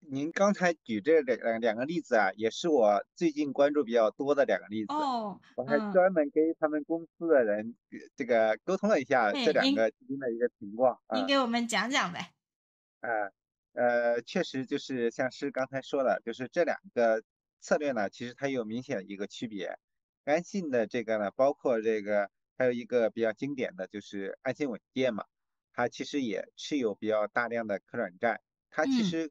[0.00, 4.92] 您刚才举这两两个例子啊，也是我最近关注比较多的两个例子。
[4.92, 7.76] 哦，我还专门跟他们公司的人
[8.16, 10.98] 这个沟通了一下这两个基金的一个情况。
[11.14, 12.18] 您给我们讲讲呗。
[12.18, 13.08] 啊。
[13.08, 13.30] 呃，
[14.26, 17.22] 确实就是像是刚才说的，就是这两个
[17.60, 19.78] 策略呢，其实它有明显的一个区别。
[20.24, 25.24] 安信的这个呢，包括这个还有一个比较经典的就是安信稳健嘛，
[25.72, 28.40] 它其实也持有比较大量的可转债。
[28.68, 29.30] 它其实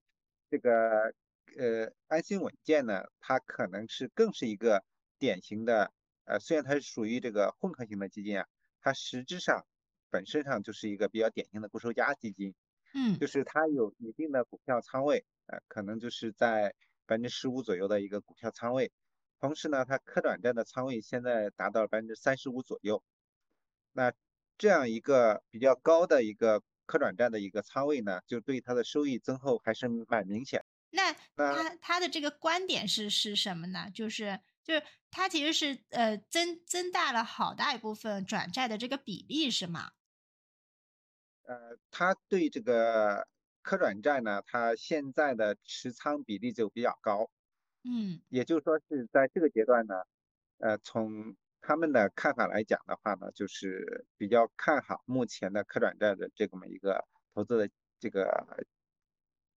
[0.49, 1.13] 这个
[1.57, 4.83] 呃安信稳健呢，它可能是更是一个
[5.19, 5.91] 典型的
[6.25, 8.47] 呃，虽然它是属于这个混合型的基金啊，
[8.81, 9.65] 它实质上
[10.09, 12.55] 本身上就是一个比较典型的固收加基金。
[12.93, 16.73] 嗯，就是它有一定的股票仓位，呃，可能就是在
[17.05, 18.91] 百分之十五左右的一个股票仓位。
[19.39, 23.03] 同时呢，它可转债的仓位现在达到了百分之三十五左右。
[23.93, 24.11] 那
[24.57, 30.65] 这样一个比较高的一个可转债的一个仓位呢，就对它的收益增厚还是蛮明显。
[30.89, 33.91] 那他他的这个观点是是什么呢？
[33.93, 39.91] 就是就是他其实是呃增增大了好大一部分转债的这个比例是吗？
[41.47, 43.25] 呃，他对这个
[43.61, 47.31] 可转债呢，他现在的持仓比例就比较高，
[47.85, 49.95] 嗯，也就是说是在这个阶段呢，
[50.57, 58.65] 呃，从他们的看法来讲的话呢，就是比较看好目前的可转债的这么一个投资的这个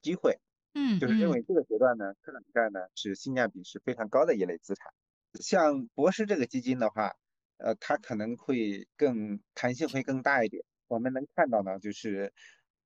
[0.02, 0.38] 机会，
[0.74, 1.42] 嗯，就是认为。
[1.42, 4.92] 这个阶段呢，可转债呢是性价比是非常高的一类资产，
[5.40, 7.12] 像博士这个基金的话，
[7.56, 10.62] 呃，它可能会更弹性会更大一点。
[10.88, 12.32] 我们能看到呢，就是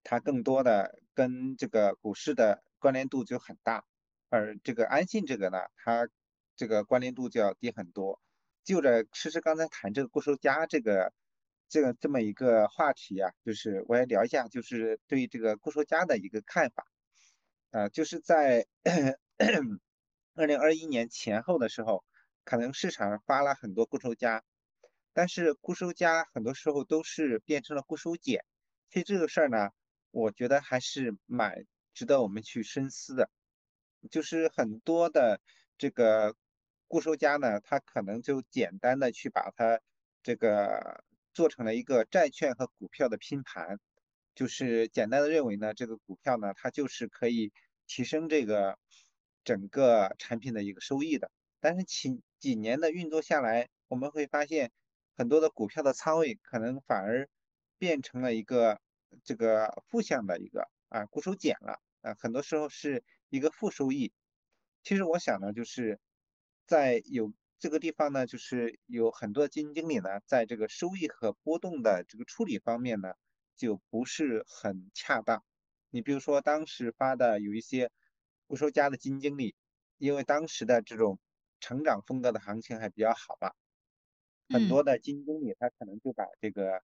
[0.04, 3.84] 它更多的跟这个股市的关联度就很大，
[4.28, 6.08] 而这个安信这个呢，它
[6.56, 8.20] 这个关联度就要低很多。
[8.64, 11.12] 就着其实刚才谈这个固收加这个
[11.68, 16.86] 这个这么一个话题啊，就是我也聊一下，就是对这个固收加的一个看法。
[17.70, 18.66] 呃，就是在
[20.34, 22.04] 二零二一年前后的时候，
[22.44, 24.42] 可能市场发了很多固收加。
[25.14, 28.44] 但是固收加很多时候都是变成了固收减，
[28.88, 29.70] 其实这个事儿呢，
[30.10, 33.30] 我觉得还是蛮值得我们去深思的。
[34.10, 35.40] 就是很多的
[35.76, 36.34] 这个
[36.88, 39.80] 固收加呢，它可能就简单的去把它
[40.22, 43.78] 这个做成了一个债券和股票的拼盘，
[44.34, 47.52] 就是简单的认为呢，这个股票呢，它就是可以
[47.86, 48.78] 提升这个
[49.44, 51.30] 整个产品的一个收益的。
[51.60, 54.72] 但是几几年的运作下来，我们会发现。
[55.16, 57.28] 很多的股票的仓位可能反而
[57.78, 58.80] 变成了一个
[59.24, 64.12] 这个负向的一个啊，固收减了啊，很多时候是一个负收益。
[64.82, 66.00] 其实我想呢，就是
[66.66, 73.14] 在有这个地方呢，就是有很多基金经理呢，在这个收益和波动的这个处理方面呢，
[73.56, 75.44] 就不是很恰当。
[75.90, 77.90] 你比如说当时发的有一些
[78.46, 79.54] 固收加的基金经理，
[79.98, 81.18] 因为当时的这种
[81.60, 83.54] 成长风格的行情还比较好吧。
[84.48, 86.82] 很多的基金经理，他可能就把这个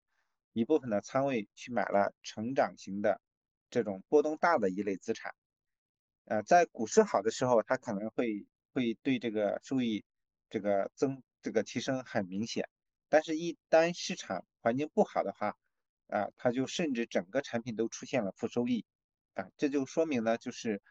[0.53, 3.21] 一部分的仓位去买了成长型的
[3.69, 5.35] 这种波动大的一类资产，
[6.25, 10.03] 呃，在股市好的时候，他可能会会对这个收益
[10.49, 12.67] 这个增这个提升很明显，
[13.09, 15.55] 但是，一旦市场环境不好的话，
[16.07, 18.85] 啊，他就甚至整个产品都出现了负收益，
[19.35, 20.81] 啊，这就说明呢，就是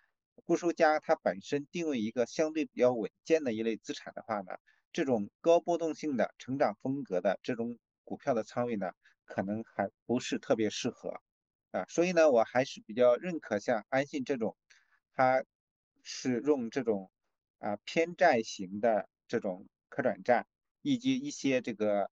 [0.44, 4.58] 固收加它本身定位一个相对比较稳健的一类资产的话呢。
[4.92, 8.92] 这种高波动性的成长风格的这种股票的仓位呢，
[9.26, 11.20] 可能还不是特别适合
[11.70, 14.56] 啊，所以呢，我还是比较认可像安信这种，
[15.12, 15.44] 它
[16.02, 17.10] 是用这种
[17.58, 20.46] 啊偏债型的这种可转债，
[20.82, 22.10] 以及一些这个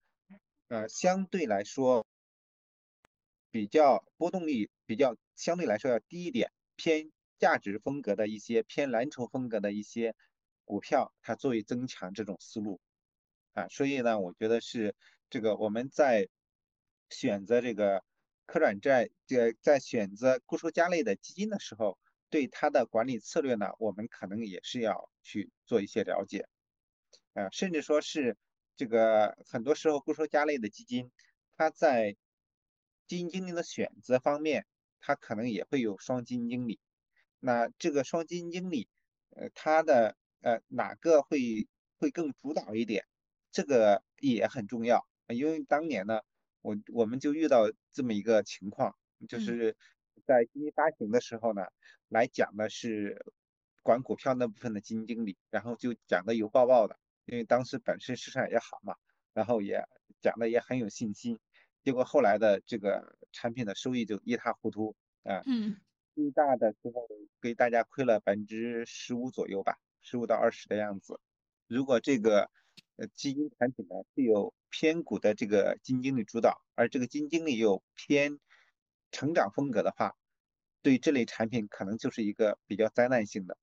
[0.68, 2.06] 呃相对来说
[3.50, 10.14] 比较波动率比较相对来说要低一点，偏价值风格的一些偏蓝筹风格的一些。
[10.66, 12.78] 股票它作为增强这种思路
[13.54, 14.94] 啊，所以呢，我觉得是
[15.30, 16.28] 这个我们在
[17.08, 18.04] 选择这个
[18.44, 21.98] 可转债，这在选择固收加类的基金的时候，
[22.28, 26.46] 对它的管理策略呢，我们可能也是要去做一些了解
[27.32, 28.36] 啊，甚至说是
[28.76, 31.10] 这个很多时候固收加类的基金，
[31.56, 32.16] 它在
[33.06, 34.66] 基金经理的选择方面，
[35.00, 36.80] 它可能也会有双基金经理。
[37.38, 38.88] 那这个双基金经理，
[39.30, 40.16] 呃，他的
[40.46, 41.66] 呃哪个会
[41.98, 43.04] 会更主导一点？
[43.50, 45.04] 这个也很重要。
[45.26, 46.20] 因为当年呢，
[46.62, 48.94] 我我们就遇到这么一个情况，
[49.28, 49.76] 就是
[50.24, 51.62] 在基金发行的时候呢，
[52.08, 53.26] 来讲的是
[53.82, 56.96] 管股票那部分的基金经理，然后就讲的有抱抱的。
[57.24, 58.94] 因为当时本身市场也好嘛，
[59.34, 59.84] 然后也
[60.20, 61.40] 讲的也很有信心，
[61.82, 64.94] 结果后来的这个产品的收益就一塌糊涂
[65.24, 65.42] 啊。
[65.44, 65.76] 嗯。
[66.14, 67.06] 最大的时候
[67.42, 69.76] 给大家亏了百分之十五左右吧，
[70.06, 71.20] 十五到二十的样子。
[71.66, 72.48] 如果这个
[72.96, 78.38] 呃基金产品呢是有偏股的这个基金经理主导，而这个基金经理又偏
[79.10, 80.14] 成长风格的话，
[80.82, 83.58] 对这类产品可能就是一个比较灾难性的。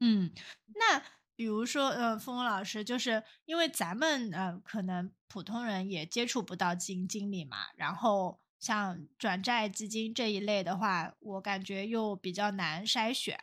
[0.00, 0.32] 嗯，
[0.74, 1.02] 那。
[1.36, 13.36] 比如说，呃，峰峰老师，就是因为咱们呃，可能普通人也接触不到基金经理嘛，然后像转债基金这一类的话，我感觉又比较难筛选。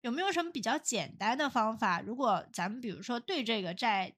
[0.00, 2.00] 有没有什么比较简单的方法？
[2.00, 4.14] 如果咱们比如说对这个债、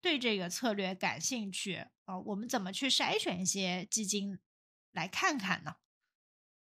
[0.00, 4.38] 对这个策略感兴趣，呃，我们怎么去筛选一些基金
[4.92, 5.76] 来看看呢？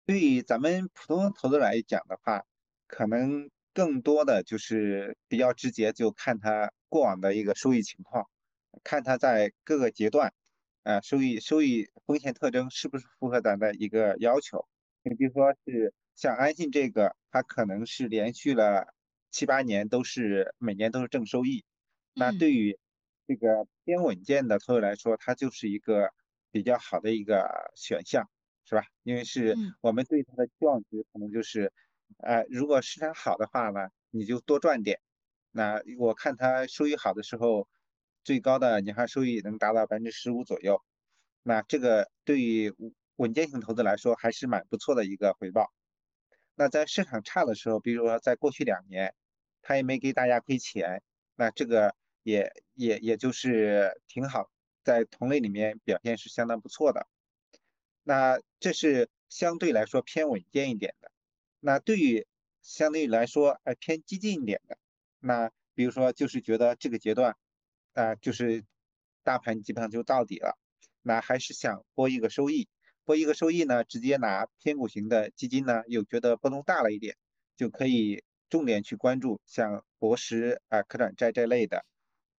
[0.06, 2.44] 对于咱们普通投资者来讲的话，
[2.86, 3.50] 可能。
[3.74, 8.28] 更多的就是比较直接，就看它过往的一个收益情况，
[8.84, 10.34] 看它在各个阶段，
[10.82, 14.68] 呃，收益收益风险特征是不是符合咱的一个要求。
[15.04, 18.94] 你比如说是像安信这个，它可能是连续了
[19.30, 21.64] 七八年都是每年都是正收益，
[22.14, 22.78] 那对于
[23.26, 26.10] 这个偏稳健的投资来说，它就是一个
[26.50, 28.28] 比较好的一个选项，
[28.64, 28.84] 是吧？
[29.02, 31.72] 因为是我们对它的期望值可能就是。
[32.18, 35.00] 呃，如果市场好的话呢，你就多赚点。
[35.50, 37.66] 那我看它收益好的时候，
[38.22, 40.82] 最高的年化收益能达到百分之十五左右。
[41.42, 42.72] 那这个对于
[43.16, 45.72] 稳健型投资来说，还是蛮不错的一个回报。
[46.54, 49.14] 那在市场差的时候，比如说在过去两年，
[49.62, 51.02] 它也没给大家亏钱，
[51.34, 54.50] 那这个也也也就是挺好，
[54.84, 57.08] 在同类里面表现是相当不错的。
[58.02, 61.10] 那这是相对来说偏稳健一点的。
[61.60, 62.26] 那对于
[62.60, 64.76] 相对于来说，呃，偏激进一点的，
[65.20, 67.36] 那比如说就是觉得这个阶段，
[67.94, 68.64] 啊，就是
[69.22, 70.58] 大盘基本上就到底了，
[71.00, 72.68] 那还是想博一个收益，
[73.04, 77.16] 博一个收益呢，直接拿偏股型的基金呢，又觉得波动大了一点，
[77.56, 81.84] 就可以重点去关注像博时啊、可转债这类的，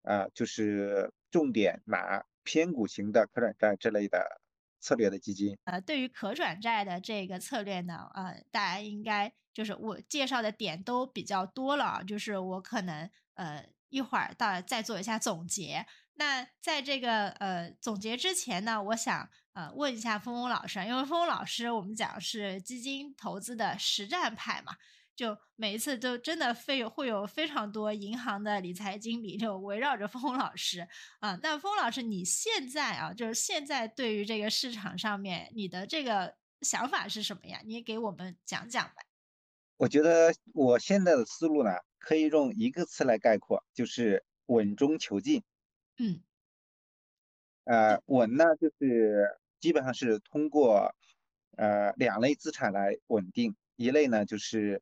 [0.03, 4.41] 啊，就是重点拿偏股型的可转债这类的。
[4.85, 15.85] 策略的基金，呃，对于可转债的这个策略呢，呃，大家应该就是我介绍的点都比较多了，就是我可能呃一会儿到再做一下总结。
[16.15, 24.73] 那在这个呃总结之前呢，我想呃问一下峰峰老师，因为峰峰老师我们讲是基金投资的实战派嘛。
[25.15, 30.87] 就每一次都真的非有会有非常多银行的理财经理就围绕着峰峰老师
[31.19, 31.37] 啊。
[31.43, 37.61] 那峰老师，你现在啊，就是现在对于这个市场上面你的这个想法是什么呀？
[37.63, 39.05] 你也给我们讲讲呗。
[39.77, 45.43] 我觉得我现在的思路呢，可以用一个词来概括，就是稳中求进。
[45.97, 46.21] 嗯。
[47.65, 50.93] 呃，稳呢，就是基本上是通过
[51.57, 54.81] 呃两类资产来稳定，一类呢就是。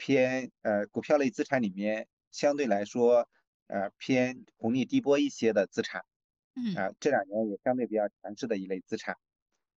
[0.00, 3.28] 偏呃股票类资产里面相对来说
[3.66, 6.04] 呃偏红利低波一些的资产，
[6.76, 9.16] 啊这两年也相对比较强势的一类资产，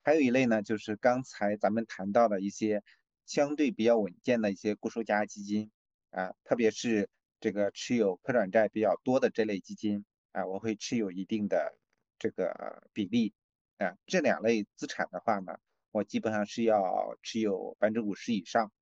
[0.03, 2.83] 还有一类呢就是刚才咱们谈到的一些
[3.24, 5.70] 相对比较稳健的一些固收加基金
[6.11, 7.09] 啊，特别是
[7.41, 11.78] 这个持有可转债比较多的这类基金啊，我会持有一定的
[12.18, 13.35] 这个比例
[13.78, 15.59] 啊，这两类资产的话呢，
[15.91, 18.72] 我基本上是要持有百分之五十以上。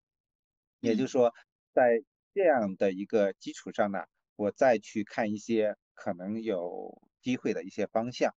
[0.80, 1.34] 也就是说，
[1.72, 4.05] 在这样的一个基础上呢，
[4.36, 8.34] 我再去看一些可能有机会的一些方向，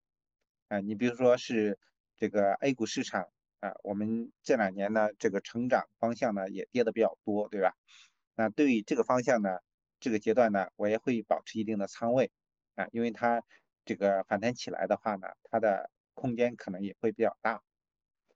[0.70, 1.78] 啊，你比如说是
[2.18, 7.76] 这个 A 股市场啊，我们这两年呢，这个成长方向呢也跌的比较多，对吧？
[8.36, 9.60] 那对于这个方向呢，
[10.00, 12.32] 这个阶段呢，我也会保持一定的仓位，
[12.76, 13.44] 啊，因为它
[13.86, 17.62] 这个反弹起来的话呢，它的空间可能也会比较大。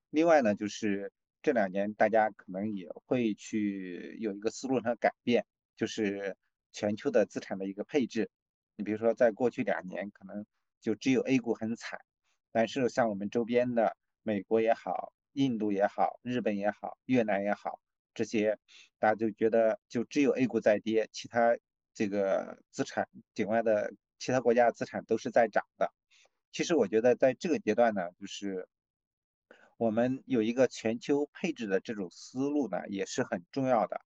[0.09, 1.11] 另外呢，就是。
[1.41, 6.36] 这两年大家可能也会去有一个思路上改变，就是
[6.71, 8.31] 全球的资产的一个配置。
[8.75, 10.43] 你比如说，在过去两年可能
[10.81, 11.99] 就只有 A 股很惨，
[12.51, 17.79] 但是像我们周边的美国也好、印度也好、日本也好、越南也好，
[18.15, 18.57] 这些
[18.97, 21.55] 大家就觉得就只有 A 股在跌，其他
[21.93, 23.93] 这个资产境外的
[24.26, 25.93] 其他国家的资产都是在涨的。
[26.51, 28.67] 其实我觉得在这个阶段呢，就是
[29.78, 34.01] 我们有一个全球配置的这种思路呢，也是很重要的。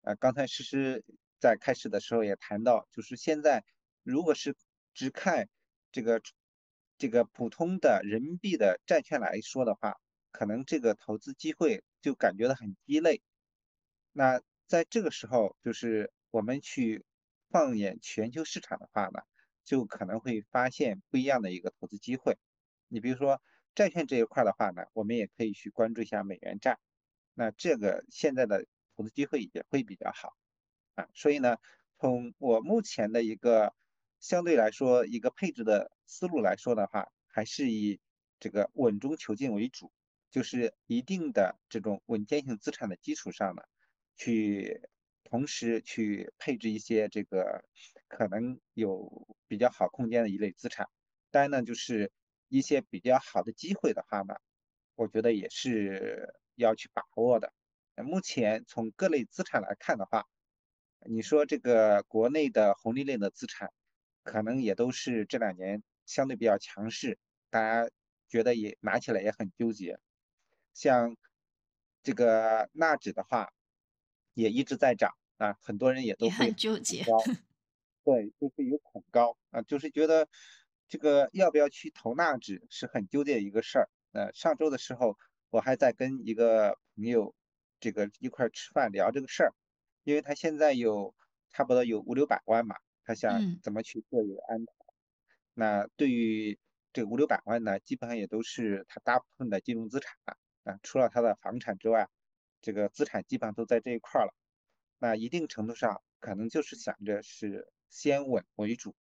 [0.00, 1.04] 呃，刚才诗诗
[1.38, 3.64] 在开始的时候也谈到，就是现在
[4.02, 4.56] 如果是
[4.92, 5.48] 只看
[5.92, 6.20] 这个
[6.98, 10.00] 这个普通的人民币的债券来说的话，
[10.32, 13.22] 可能这个投资机会就感觉到很鸡肋。
[14.10, 17.04] 那在这个时候，就是我们去
[17.50, 19.20] 放眼全球市场的话呢，
[19.64, 22.38] 就可能会发现不一样的一个投资机会。
[22.88, 23.40] 你比如说
[23.74, 26.78] 债券这一块的话呢，我们也可以去关注一下美元债。
[27.34, 30.34] 那这个现在的投资机会也会比较好
[30.94, 31.08] 啊。
[31.14, 31.56] 所以呢，
[31.98, 33.74] 从我目前的一个
[34.18, 38.00] 相对来说一个配置的思路来说的话，还是以
[38.38, 39.92] 这个稳中求进为主，
[40.30, 43.62] 就是一定的这种稳健性资产的基础上呢。
[44.16, 44.82] 去
[45.24, 47.64] 同时去配置一些这个
[48.10, 50.86] 可能有比较好空间的一类资产，
[51.30, 52.12] 当然呢，就是
[52.48, 54.34] 一些比较好的机会的话呢，
[54.96, 57.50] 我觉得也是要去把握的。
[58.04, 60.26] 目前从各类资产来看的话，
[61.06, 63.72] 你说这个国内的红利类的资产，
[64.24, 67.90] 可能也都是这两年相对比较强势，大家
[68.28, 69.98] 觉得也拿起来也很纠结。
[70.74, 71.16] 像
[72.02, 73.50] 这个纳指的话。
[74.34, 77.04] 也一直在涨啊，很多人也都很纠结，
[78.04, 80.28] 对，就是有恐高啊，就是觉得
[80.88, 83.88] 这个要不要去投纳指是很纠结的一个事儿。
[84.12, 85.16] 呃，上周的时候
[85.50, 87.34] 我还在跟一个朋友
[87.78, 89.54] 这个一块吃饭聊这个事儿，
[90.04, 91.14] 因为他现在有
[91.50, 94.72] 差不多有五六百万嘛，他想怎么去做一个安排。
[95.54, 96.58] 那对于
[96.92, 100.14] 这五六百万呢，基本上也都是他大部分的金融资产
[100.64, 102.08] 啊，除了他的房产之外。
[102.62, 104.34] 这个资产基本上都在这一块了，
[104.98, 108.94] 那一定程度上可能就是想着是先稳为主，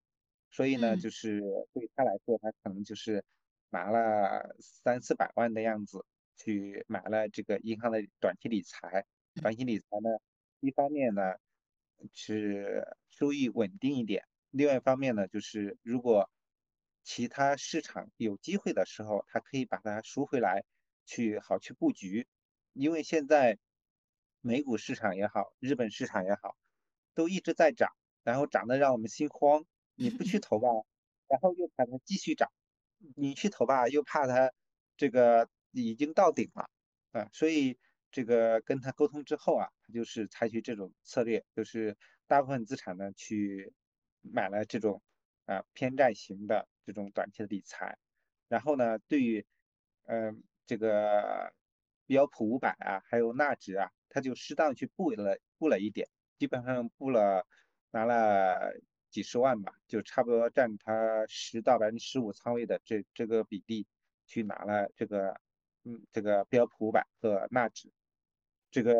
[0.51, 1.39] 所以呢，就是
[1.73, 3.23] 对他来说，他可能就是
[3.69, 6.03] 拿了三四百万的样子
[6.35, 9.05] 去买了这个银行的短期理财。
[9.35, 10.09] 短期理财呢，
[10.59, 11.21] 一方面呢
[12.13, 16.29] 是收益稳定一点，另外一方面呢就是如果
[17.03, 20.63] 其他市场有机会的时候，他可以把它赎回来，
[21.05, 22.27] 去好去布局。
[22.73, 23.57] 因为现在
[24.41, 26.55] 美股市场也好，日本市场也好，
[27.13, 27.91] 都一直在涨，
[28.24, 29.65] 然后涨得让我们心慌。
[29.95, 30.70] 你不去投吧，
[31.28, 32.47] 然后又怕它继续涨；
[33.15, 34.51] 你去投吧，又怕它
[34.95, 36.70] 这个已经到顶了
[37.11, 37.28] 啊。
[37.34, 37.78] 所以
[38.11, 41.97] 这个跟他沟通之后啊，他就是采取这种策略，就是
[42.28, 43.74] 大部分资产呢去
[44.22, 45.01] 买了这种
[45.45, 47.97] 啊偏债型的这种短期的理财，
[48.47, 49.45] 然后呢，对于
[50.05, 51.53] 嗯这个。
[52.09, 56.09] 标普五百啊，还有纳指啊，他就适当去布了布了一点，
[56.39, 57.45] 基本上布了
[57.91, 58.73] 拿了
[59.09, 63.87] 几十万吧，就差不多占他十到百分之十五仓位的这这个比例
[64.25, 65.39] 去拿了这个
[65.83, 67.91] 嗯这个标普五百和纳指，
[68.71, 68.93] 这个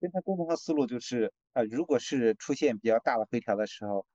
[0.00, 4.06] 跟他共同的思路就是啊，如果是出现比较大的回调的时候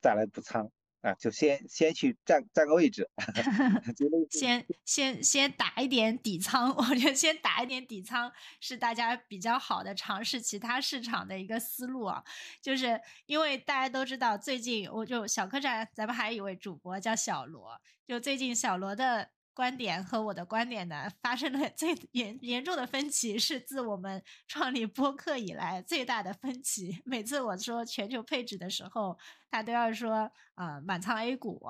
[0.00, 0.70] 再来补仓。
[1.02, 3.08] 啊，就先先去占占个位置，
[4.30, 6.74] 先先先打一点底仓。
[6.78, 12.22] 我觉得先打一点底仓是大家比较好的尝试其他市场的一个思路啊。
[12.60, 19.30] 就是因为大家都知道，最近我就小客栈，咱们还有一位主播叫小罗，就最近小罗的。
[19.54, 27.02] 观点和我的观点呢，发生了最严严重的分歧，是自我们创立播客以来最大的分歧。
[27.04, 29.18] 每次我说全球配置的时候，
[29.50, 31.60] 他都要说啊满仓 A 股。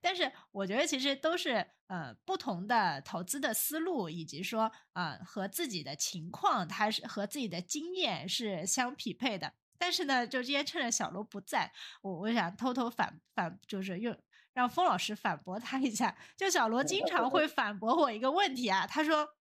[0.00, 9.54] 但是我觉得其实都是呃不同的投资的思路，以及说啊和自己的情况，它是和自己的经验是相匹配的。
[9.78, 11.72] 但是呢，就今天趁着小罗不在，
[12.02, 14.14] 我我想偷偷反反就是用。
[14.52, 19.36] 让封老师反驳他一下，就小罗经常会 反驳我一个问题啊，他说：“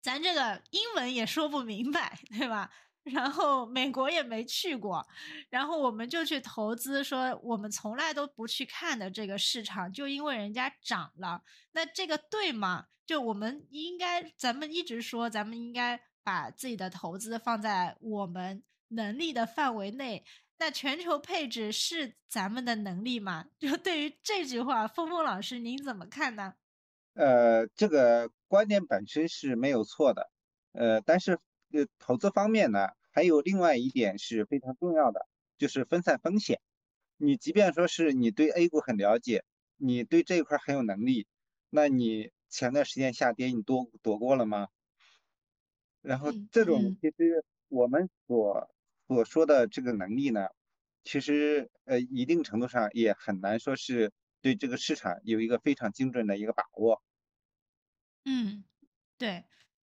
[0.00, 2.70] 咱这个英文也说不明白，对吧？
[3.04, 5.06] 然后美国也没去过，
[5.50, 11.42] 然后我们就去投资，说我们从来都不去看的这个市场，就因为人家涨了，
[11.72, 12.86] 那这个对吗？
[13.06, 20.24] 就我们应该，咱们一直说，咱们应该把自己的投资放在我们能力的范围内。”
[20.58, 23.46] 那全球配置是咱们的能力吗？
[23.58, 26.54] 就对于这句话，峰峰老师您怎么看呢？
[27.12, 30.30] 呃，这个观点本身是没有错的，
[30.72, 31.38] 呃，但是
[31.72, 35.26] 呃，投资方面呢，还有另外一点是非常重要的，
[35.58, 36.60] 就是分散风险。
[37.18, 39.44] 你即便说是你对 A 股很了解，
[39.76, 41.26] 你对这一块很有能力，
[41.68, 44.68] 那你前段时间下跌你躲躲过了吗？
[46.00, 48.70] 然后这种其实我们所。
[49.06, 50.48] 我说的这个能力呢，
[51.04, 57.02] 其实呃一定程度上也很难说是对这个市场有一个非常精准的一个把握。
[58.24, 58.64] 嗯，
[59.16, 59.44] 对。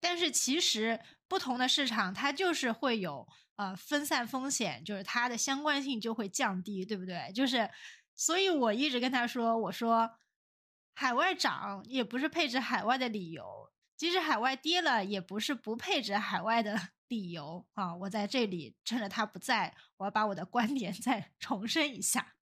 [0.02, 0.98] 但是其实
[1.28, 7.30] 不同的市场它就是会有呃分散风险，就是它的相关性就会降低，对不对？
[7.34, 7.68] 就是
[8.16, 10.10] 所以我一直跟他说，我说
[10.94, 13.70] 海外涨也不是配置海外的理由。
[13.96, 16.78] 即使海外跌了，也不是不配置海外的
[17.10, 17.92] 理由啊！
[17.94, 22.34] 我在这里趁着他不在，我要把我的观点 再重申一下。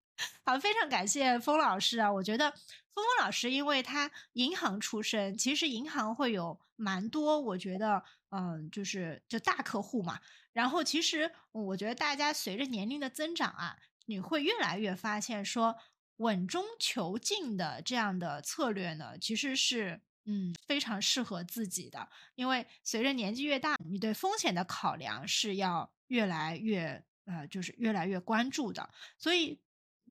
[0.44, 2.12] 好，非常感谢封老师啊！
[2.12, 2.58] 我觉得峰
[2.94, 10.20] 峰老师，因为他银行出身，其实银行会有蛮多，我觉得，嗯，就是就大客户嘛。
[10.52, 15.76] 然后，其实我觉得大家随着年龄的增长啊，你会越来越发现说，
[16.16, 20.02] 稳中求进的这样的策略呢，其实是。
[20.28, 29.60] 嗯，非常适合自己的，因为随着年纪越大，你对风险的考量是要越来越呃，就是越来越关注的，所以。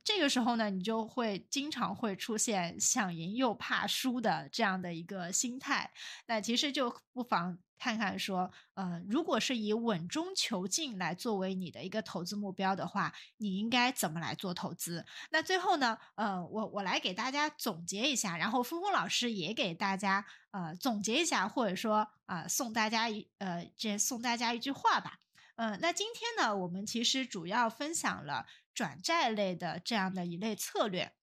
[0.03, 5.91] 这个时候呢，你就会经常会出现想赢又怕输的这样的一个心态。
[6.27, 15.05] 那其实就不妨看看说，呃，如果是以稳中求进来作为你的一个投资目标的话，你应该怎么来做投资？
[15.29, 25.19] 那最后呢，呃，我我来给大家总结一下，然后峰峰老师也给大家呃总结一下，或者说啊送大家一呃这送大家一句话吧。
[25.55, 31.16] 嗯，那今天呢，我们其实主要分享了转债类的这样的一类策略。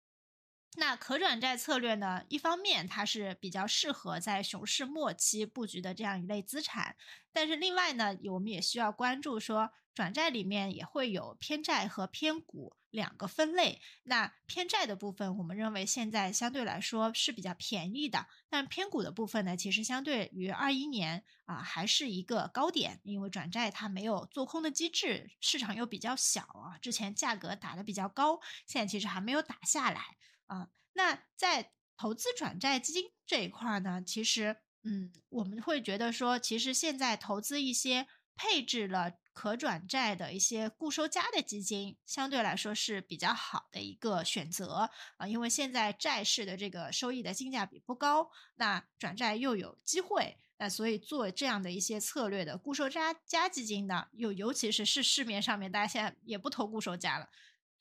[0.76, 6.96] 那可转债策略呢，一方面它是比较适合在熊市末期布局的这样一类资产，
[7.32, 9.72] 但是另外呢，我们也需要关注说。
[9.94, 13.80] 转债里面也会有偏债和偏股两个分类。
[14.02, 18.26] 那偏债的部分，我们认为现在相对来说是比较便宜的。
[18.48, 26.76] 但偏股的部分呢，其实相对于二一年啊，还是一个高点，因为转债它没有做空的机制，市场又比较小啊。
[26.82, 30.16] 之前价格打的比较高，现在其实还没有打下来
[30.46, 30.68] 啊。
[30.92, 39.14] 那在投资转债基金这一块呢，其实嗯，我们会觉得说，其实现在投资一些配置了。
[39.34, 57.28] 可转债的一些固收加的基金，相对来说是比较好的一个选择啊，因为现在债市的这个收益的性价比不高，那转债又有机会，那所以做这样的一些策略的固收加加基金呢，又尤其是是市面上面大家现在也不投固收加了，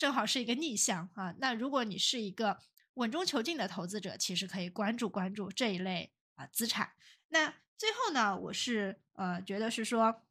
[0.04, 1.34] 正好是一个逆向啊。
[1.38, 2.60] 那如果你是一个
[2.96, 6.92] 稳中求进的投资者，其实可以关注关注这一类啊资产。
[7.30, 10.22] 那最后呢，我是呃觉得是说。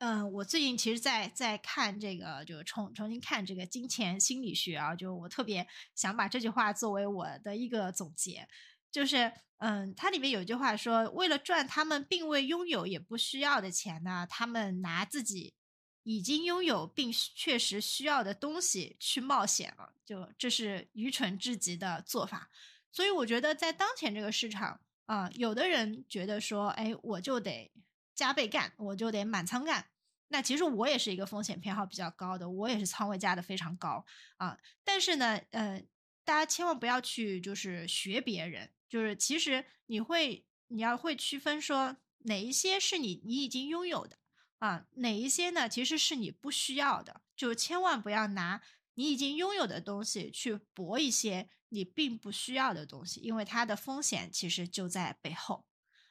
[0.00, 8.46] 嗯，我最近其实在在看这个，就重重新看这个金钱心理学啊，就我特别想把这句话作为我的一个总结，
[8.92, 15.54] 就是嗯，它里面有一句话说，为了赚他们并未拥有也不需要的钱呢，他们拿自己
[16.02, 22.50] 已经拥有并确实需要的东西去冒险了，就这是愚蠢至极的做法。
[22.92, 27.70] 所以我觉得在当前这个市场啊，有的人觉得说，哎，我就得。
[28.12, 29.86] 加倍干，我就得满仓干。
[30.28, 34.04] 那其实我也是一个风险偏好比较高的，我也是仓位加的非常高
[34.36, 34.58] 啊。
[34.84, 35.82] 但是呢，呃，
[36.22, 44.18] 大家千万不要去就是学别人，就是其实你会你要会区分说哪一些是你你已经拥有的
[44.60, 48.62] 啊，哪一些呢其实是你不需要的，就千万不要拿
[48.94, 55.66] 你已经拥有的东西去搏一些你并不需要的东西，因为它的风险其实就在背后。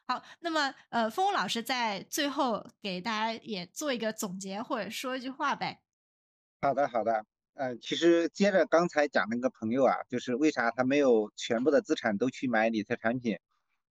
[0.08, 5.82] 好，那么呃，峰老师在最后给大家也做一个总结，或者说一句话呗。
[6.62, 7.26] 好的，好的。
[7.54, 13.38] 呃，其实接着刚才讲那个朋友啊，就是为啥他没有全部的资产都去买理财产品？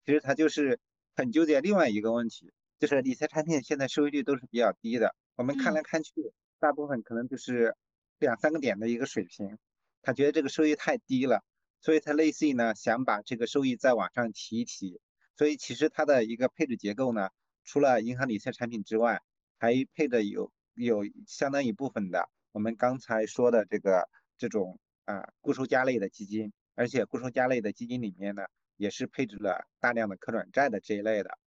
[0.04, 0.80] 其实他就是
[1.14, 5.14] 很纠结另外一个问题，就是理财产品现在收益率都是比较低的。
[5.37, 6.12] 我们看来看去，
[6.61, 7.74] 大部分可能就是
[8.18, 9.59] 两三个点的一个水平，
[10.03, 11.43] 他觉得这个收益太低了，
[11.81, 15.01] 所以他类似于呢想把这个收益再往上提一提。
[15.37, 17.31] 所以其实它的一个配置结构呢，
[17.64, 19.20] 除了银行理财产品之外，
[19.59, 31.39] 还配的有有相当一部分的我们刚才说的这个这种啊固收加类的基金，而且固收加类的基金里面呢，也是配置了大量的可转债的这一类的。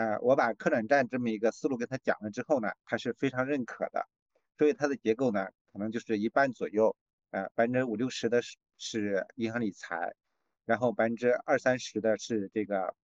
[0.00, 4.08] 啊，我把可转债这么一个思路跟他讲了之后呢，他是非常认可的。
[4.56, 6.96] 所以它的结构呢，可能就是一半左右，
[7.30, 10.14] 呃，百分之五六十的是是银行理财，
[10.64, 12.94] 然后百分之二三十的是这个。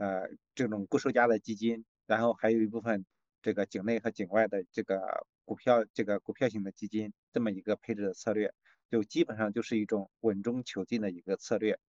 [0.00, 3.04] 呃，这种固收加的基金，然后还有一部分
[3.42, 8.54] 这个境内和境外的这个股票，这个股票型的基金，这么一个配置的策略，
[8.92, 11.80] 就基本上就是一种稳中求进的一个策略。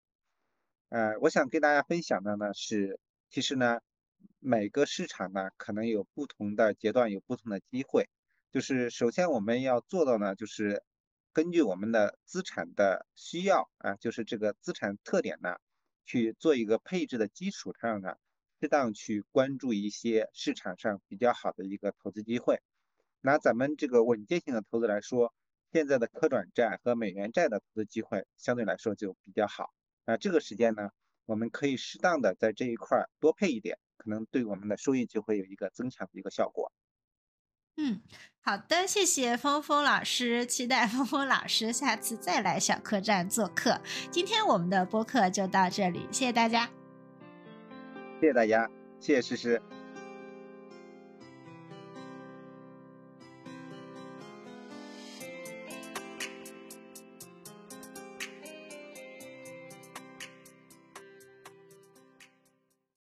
[0.89, 2.99] 呃，我想跟大家分享的呢是，
[3.30, 3.80] 其实呢，
[4.39, 8.09] 每个市场呢可能有不同的阶段，有不同的机会。
[8.51, 10.84] 就是首先我们要做到呢，就是
[11.34, 15.57] 根据我们的资产的需要啊，就是这个资产特点呢，
[16.05, 18.15] 去做一个配置的基础上呢，
[18.59, 22.59] 适当去关注一些市场上比较好的一个投资机会。
[23.22, 25.34] 拿咱们这个稳健性的投资来说，
[25.72, 29.72] 现在的可转债和美元债的投资机会相对来说就比较好。
[30.05, 30.89] 那这个时间呢，
[31.26, 36.72] 我们可以适当的在这一块多配一点，可能对我们的收益就会有一个增强的一个效果。
[37.78, 38.02] 嗯，
[38.41, 43.80] 好的，谢谢峰峰老师，期待峰峰老师下次再来小客栈做客。
[44.10, 46.70] 今天我们的播客就到这里，谢谢大家，
[48.20, 48.70] 谢谢大家，
[49.00, 49.62] 谢谢诗诗。